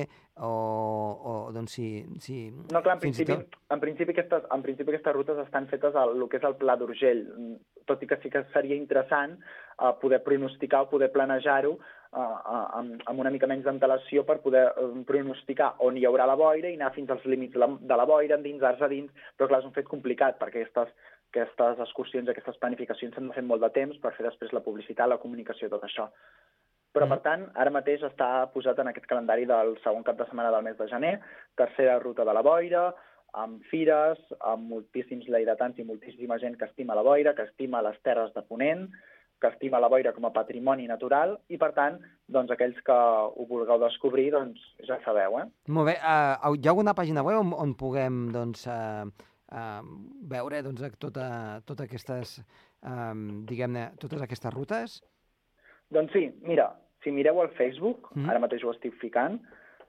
o, 0.41 0.49
o 0.49 1.33
doncs, 1.55 1.77
si, 1.77 1.89
si... 2.19 2.39
No, 2.71 2.81
clar, 2.81 2.97
en 2.97 3.03
principi, 3.03 3.31
tot... 3.35 3.59
en, 3.71 3.83
principi 3.83 4.15
aquestes, 4.15 4.47
en 4.51 4.65
principi 4.65 4.91
aquestes 4.93 5.15
rutes 5.15 5.39
estan 5.45 5.69
fetes 5.71 5.95
al 5.99 6.17
que 6.31 6.41
és 6.41 6.47
el 6.47 6.57
Pla 6.59 6.77
d'Urgell, 6.79 7.23
tot 7.87 8.01
i 8.03 8.09
que 8.09 8.19
sí 8.23 8.31
que 8.33 8.43
seria 8.55 8.75
interessant 8.75 9.37
eh, 9.37 9.93
poder 10.01 10.23
pronosticar 10.25 10.85
o 10.85 10.89
poder 10.91 11.11
planejar-ho 11.13 11.77
amb, 12.15 13.01
amb 13.05 13.19
una 13.19 13.31
mica 13.33 13.47
menys 13.49 13.65
d'antelació 13.65 14.23
per 14.27 14.39
poder 14.43 14.65
um, 14.81 15.03
pronosticar 15.07 15.73
on 15.85 15.97
hi 15.97 16.05
haurà 16.07 16.27
la 16.29 16.37
boira 16.39 16.71
i 16.71 16.77
anar 16.79 16.93
fins 16.95 17.11
als 17.11 17.25
límits 17.25 17.55
de 17.55 17.97
la 17.99 18.07
boira, 18.07 18.37
endinsar-se 18.37 18.89
dins, 18.91 19.11
però 19.35 19.49
clar, 19.51 19.61
és 19.63 19.69
un 19.69 19.75
fet 19.75 19.89
complicat 19.91 20.39
perquè 20.39 20.63
aquestes, 20.63 20.93
aquestes 21.33 21.81
excursions, 21.87 22.29
aquestes 22.31 22.59
planificacions 22.61 23.15
s'han 23.15 23.31
de 23.31 23.35
fer 23.35 23.43
molt 23.43 23.65
de 23.65 23.71
temps 23.75 23.97
per 24.03 24.13
fer 24.15 24.27
després 24.27 24.53
la 24.55 24.63
publicitat, 24.63 25.09
la 25.11 25.19
comunicació, 25.21 25.69
tot 25.71 25.83
això. 25.83 26.07
Però, 26.95 27.09
per 27.09 27.17
mm. 27.17 27.25
tant, 27.25 27.41
ara 27.59 27.73
mateix 27.75 28.05
està 28.07 28.29
posat 28.53 28.79
en 28.79 28.87
aquest 28.91 29.09
calendari 29.09 29.43
del 29.49 29.75
segon 29.83 30.05
cap 30.07 30.15
de 30.19 30.29
setmana 30.29 30.53
del 30.53 30.63
mes 30.63 30.77
de 30.79 30.87
gener, 30.87 31.17
tercera 31.59 31.99
ruta 31.99 32.23
de 32.23 32.35
la 32.37 32.43
boira, 32.45 32.85
amb 33.35 33.65
fires, 33.67 34.21
amb 34.47 34.69
moltíssims 34.71 35.27
lleidatans 35.27 35.79
i 35.79 35.83
moltíssima 35.83 36.39
gent 36.39 36.55
que 36.55 36.69
estima 36.69 36.95
la 36.95 37.03
boira, 37.03 37.35
que 37.35 37.43
estima 37.49 37.83
les 37.83 37.99
terres 38.07 38.31
de 38.35 38.45
Ponent, 38.47 38.87
que 39.41 39.49
estima 39.51 39.81
la 39.83 39.89
boira 39.91 40.13
com 40.15 40.25
a 40.25 40.33
patrimoni 40.33 40.87
natural 40.87 41.35
i, 41.51 41.57
per 41.61 41.71
tant, 41.75 41.99
doncs, 42.31 42.51
aquells 42.53 42.77
que 42.87 42.95
ho 42.95 43.45
vulgueu 43.49 43.79
descobrir, 43.81 44.29
doncs, 44.35 44.61
ja 44.87 44.97
sabeu, 45.03 45.39
eh? 45.41 45.45
Molt 45.67 45.91
bé. 45.91 45.95
Uh, 45.99 46.55
hi 46.55 46.67
ha 46.67 46.73
alguna 46.73 46.95
pàgina 46.97 47.23
web 47.25 47.41
on, 47.41 47.53
on 47.65 47.75
puguem, 47.79 48.25
doncs, 48.35 48.65
uh, 48.71 49.03
uh, 49.51 49.81
veure, 50.31 50.63
doncs, 50.65 50.85
tota, 51.01 51.27
totes 51.67 51.89
aquestes, 51.89 52.37
um, 52.81 53.43
diguem-ne, 53.49 53.89
totes 54.01 54.23
aquestes 54.25 54.55
rutes? 54.55 54.99
Doncs 55.93 56.15
sí, 56.15 56.29
mira, 56.47 56.71
si 57.03 57.13
mireu 57.13 57.41
al 57.41 57.53
Facebook, 57.59 58.11
mm 58.13 58.21
-hmm. 58.21 58.29
ara 58.29 58.39
mateix 58.39 58.63
ho 58.63 58.71
estic 58.71 58.95
ficant, 59.01 59.41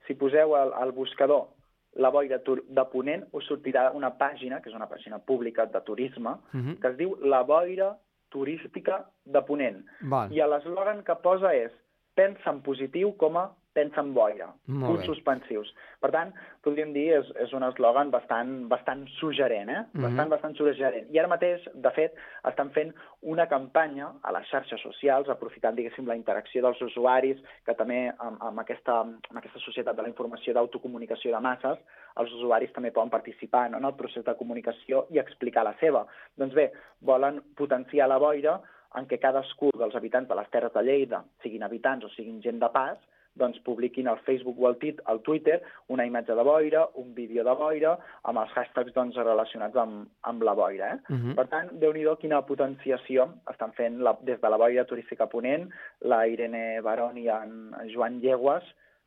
si 0.06 0.14
poseu 0.14 0.54
al, 0.54 0.72
al 0.74 0.92
buscador 0.92 1.48
la 1.96 2.10
boira 2.10 2.38
de 2.38 2.84
Ponent, 2.92 3.24
us 3.32 3.46
sortirà 3.48 3.90
una 3.96 4.10
pàgina, 4.18 4.60
que 4.60 4.68
és 4.68 4.76
una 4.76 4.88
pàgina 4.88 5.18
pública 5.18 5.64
de 5.66 5.80
turisme, 5.80 6.36
mm 6.52 6.60
-hmm. 6.60 6.80
que 6.80 6.88
es 6.88 6.96
diu 6.96 7.16
La 7.22 7.42
boira 7.42 7.96
turística 8.34 9.04
de 9.24 9.42
Ponent. 9.46 9.82
Val. 10.12 10.32
I 10.34 10.42
l'eslògan 10.52 11.02
que 11.06 11.16
posa 11.22 11.52
és 11.54 11.72
pensa 12.16 12.50
en 12.52 12.62
positiu 12.64 13.12
com 13.20 13.38
a 13.38 13.46
pensa 13.76 14.00
en 14.00 14.12
boira, 14.16 14.48
punts 14.66 15.04
suspensius. 15.08 15.68
Per 16.00 16.10
tant, 16.14 16.32
podríem 16.64 16.92
dir, 16.94 17.06
és, 17.18 17.28
és 17.44 17.52
un 17.56 17.64
eslògan 17.66 18.10
bastant, 18.14 18.52
bastant 18.70 19.04
suggerent, 19.18 19.70
eh? 19.70 19.82
Mm 19.82 19.86
-hmm. 19.92 20.06
Bastant, 20.06 20.30
bastant 20.34 20.56
suggerent. 20.56 21.10
I 21.14 21.18
ara 21.20 21.28
mateix, 21.28 21.64
de 21.74 21.90
fet, 21.98 22.16
estan 22.50 22.70
fent 22.70 22.94
una 23.22 23.46
campanya 23.46 24.12
a 24.22 24.32
les 24.32 24.48
xarxes 24.50 24.80
socials, 24.80 25.28
aprofitant, 25.28 25.76
diguéssim, 25.76 26.06
la 26.06 26.16
interacció 26.16 26.62
dels 26.62 26.80
usuaris, 26.80 27.38
que 27.66 27.74
també 27.74 28.12
amb, 28.18 28.42
amb, 28.42 28.58
aquesta, 28.60 29.00
amb 29.00 29.38
aquesta 29.38 29.60
societat 29.60 29.96
de 29.96 30.02
la 30.02 30.08
informació 30.08 30.54
d'autocomunicació 30.54 31.34
de 31.34 31.40
masses, 31.40 31.78
els 32.16 32.32
usuaris 32.32 32.72
també 32.72 32.92
poden 32.92 33.10
participar 33.10 33.70
no, 33.70 33.78
en 33.78 33.84
el 33.84 33.94
procés 33.94 34.24
de 34.24 34.36
comunicació 34.36 35.06
i 35.10 35.18
explicar 35.18 35.64
la 35.64 35.74
seva. 35.80 36.06
Doncs 36.36 36.54
bé, 36.54 36.72
volen 37.00 37.42
potenciar 37.56 38.08
la 38.08 38.18
boira 38.18 38.60
en 38.96 39.06
què 39.10 39.18
cadascú 39.20 39.70
dels 39.76 39.94
habitants 39.98 40.28
de 40.28 40.38
les 40.38 40.48
Terres 40.50 40.72
de 40.72 40.82
Lleida, 40.82 41.22
siguin 41.42 41.62
habitants 41.66 42.06
o 42.06 42.08
siguin 42.14 42.40
gent 42.42 42.60
de 42.62 42.70
pas, 42.72 42.98
doncs, 43.36 43.60
publiquin 43.66 44.08
al 44.08 44.18
Facebook 44.26 44.60
o 44.60 44.68
al, 44.68 44.78
tit, 44.82 45.00
al 45.04 45.20
Twitter 45.26 45.60
una 45.92 46.06
imatge 46.08 46.34
de 46.34 46.44
boira, 46.46 46.86
un 47.02 47.14
vídeo 47.14 47.44
de 47.44 47.54
boira, 47.58 47.96
amb 48.24 48.42
els 48.42 48.54
hashtags 48.56 48.94
doncs, 48.96 49.18
relacionats 49.20 49.76
amb, 49.76 50.08
amb 50.22 50.42
la 50.42 50.54
boira. 50.54 50.94
Eh? 50.94 50.98
Uh 51.12 51.16
-huh. 51.16 51.34
Per 51.34 51.46
tant, 51.48 51.70
déu 51.80 51.92
nhi 51.92 52.04
quina 52.20 52.42
potenciació 52.42 53.28
estan 53.50 53.72
fent 53.72 54.00
la, 54.00 54.16
des 54.22 54.40
de 54.40 54.48
la 54.48 54.56
boira 54.56 54.84
turística 54.84 55.26
Ponent, 55.26 55.70
la 56.00 56.26
Irene 56.26 56.80
Barón 56.80 57.18
i 57.18 57.28
en 57.28 57.74
Joan 57.94 58.20
Llegues, 58.20 58.64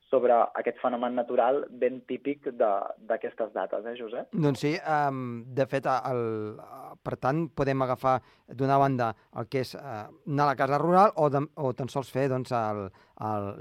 sobre 0.09 0.33
aquest 0.57 0.79
fenomen 0.81 1.13
natural 1.15 1.61
ben 1.69 2.01
típic 2.09 2.49
d'aquestes 2.57 3.53
dates, 3.53 3.85
eh, 3.85 3.95
Josep? 3.97 4.33
Doncs 4.33 4.63
sí, 4.65 4.73
um, 4.81 5.43
de 5.55 5.65
fet, 5.69 5.85
el, 5.85 6.23
per 7.05 7.15
tant, 7.21 7.45
podem 7.55 7.85
agafar 7.85 8.17
d'una 8.57 8.79
banda 8.81 9.11
el 9.37 9.49
que 9.51 9.61
és 9.65 9.75
uh, 9.77 10.07
anar 10.09 10.47
a 10.47 10.49
la 10.51 10.57
casa 10.57 10.81
rural 10.81 11.13
o, 11.15 11.29
de, 11.29 11.43
o 11.61 11.73
tan 11.77 11.91
sols 11.93 12.09
fer 12.13 12.27
doncs, 12.31 12.53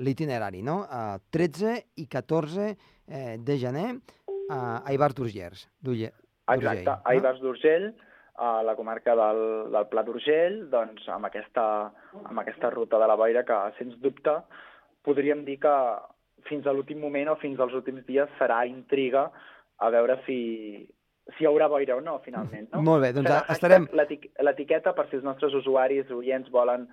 l'itinerari, 0.01 0.63
no? 0.65 0.81
Uh, 0.87 1.19
13 1.35 1.77
i 2.01 2.07
14 2.09 2.69
eh, 2.69 3.37
de 3.39 3.57
gener 3.61 3.89
uh, 3.93 4.79
a 4.81 4.93
Ibars 4.95 5.17
d'Urgell. 5.19 5.59
Exacte, 6.49 7.01
a 7.05 7.17
Ibars 7.19 7.43
d'Urgell, 7.45 7.91
a 8.39 8.63
la 8.63 8.77
comarca 8.79 9.17
del, 9.19 9.41
del 9.75 9.89
Pla 9.91 10.05
d'Urgell, 10.07 10.63
doncs 10.73 11.09
amb 11.13 11.29
aquesta, 11.29 11.65
amb 12.23 12.41
aquesta 12.41 12.71
ruta 12.71 13.01
de 13.03 13.09
la 13.11 13.19
boira 13.19 13.43
que, 13.45 13.57
sens 13.81 13.99
dubte, 14.01 14.39
podríem 15.05 15.43
dir 15.45 15.59
que 15.61 15.75
fins 16.49 16.67
a 16.67 16.75
l'últim 16.75 17.01
moment 17.01 17.33
o 17.33 17.39
fins 17.41 17.61
als 17.61 17.75
últims 17.77 18.07
dies 18.09 18.31
serà 18.41 18.65
intriga 18.69 19.29
a 19.79 19.91
veure 19.95 20.19
si, 20.27 20.39
si 21.37 21.45
hi 21.45 21.49
haurà 21.49 21.69
boira 21.71 21.97
o 21.97 22.03
no, 22.05 22.19
finalment. 22.25 22.71
No? 22.73 22.83
Molt 22.87 23.05
bé, 23.05 23.13
doncs 23.17 23.31
Serà 23.31 23.43
estarem... 23.55 23.87
L'etiqueta, 23.95 24.95
per 24.97 25.07
si 25.09 25.19
els 25.21 25.27
nostres 25.27 25.55
usuaris, 25.61 26.11
oients, 26.15 26.51
volen 26.55 26.89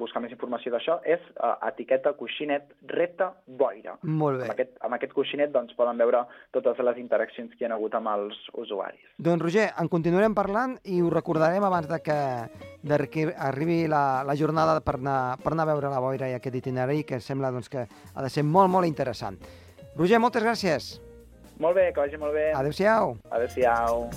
buscar 0.00 0.20
més 0.22 0.32
informació 0.34 0.72
d'això, 0.74 0.98
és 1.06 1.22
uh, 1.36 1.54
etiqueta 1.68 2.12
coixinet 2.18 2.72
reta 2.90 3.30
boira. 3.46 3.96
Molt 4.02 4.42
bé. 4.42 4.48
Amb 4.48 4.54
aquest, 4.56 4.72
amb 4.86 4.98
aquest 4.98 5.14
coixinet 5.16 5.52
doncs, 5.54 5.74
poden 5.78 5.98
veure 6.02 6.24
totes 6.54 6.82
les 6.84 6.98
interaccions 7.02 7.54
que 7.54 7.64
hi 7.64 7.68
ha 7.70 7.74
hagut 7.76 7.94
amb 7.98 8.10
els 8.12 8.40
usuaris. 8.54 9.06
Doncs 9.18 9.42
Roger, 9.46 9.68
en 9.80 9.90
continuarem 9.92 10.34
parlant 10.36 10.76
i 10.84 11.00
ho 11.02 11.10
recordarem 11.12 11.64
abans 11.66 11.88
de 11.90 12.00
que, 12.02 12.18
de 12.82 13.00
que 13.12 13.28
arribi 13.48 13.84
la, 13.90 14.22
la 14.26 14.36
jornada 14.38 14.80
per 14.84 14.98
anar, 15.00 15.38
per 15.42 15.54
anar 15.54 15.68
a 15.68 15.72
veure 15.72 15.92
la 15.92 16.02
boira 16.02 16.30
i 16.30 16.36
aquest 16.36 16.60
itinerari 16.62 17.04
que 17.06 17.20
sembla 17.22 17.52
doncs, 17.54 17.70
que 17.72 17.86
ha 17.86 18.22
de 18.22 18.30
ser 18.32 18.44
molt, 18.44 18.70
molt 18.72 18.86
interessant. 18.88 19.38
Roger, 19.96 20.20
moltes 20.20 20.44
gràcies. 20.44 20.96
Molt 21.62 21.76
bé, 21.78 21.88
que 21.92 22.00
vagi 22.02 22.20
molt 22.20 22.36
bé. 22.36 22.50
Adéu-siau. 22.52 23.16
Adéu-siau. 23.32 24.10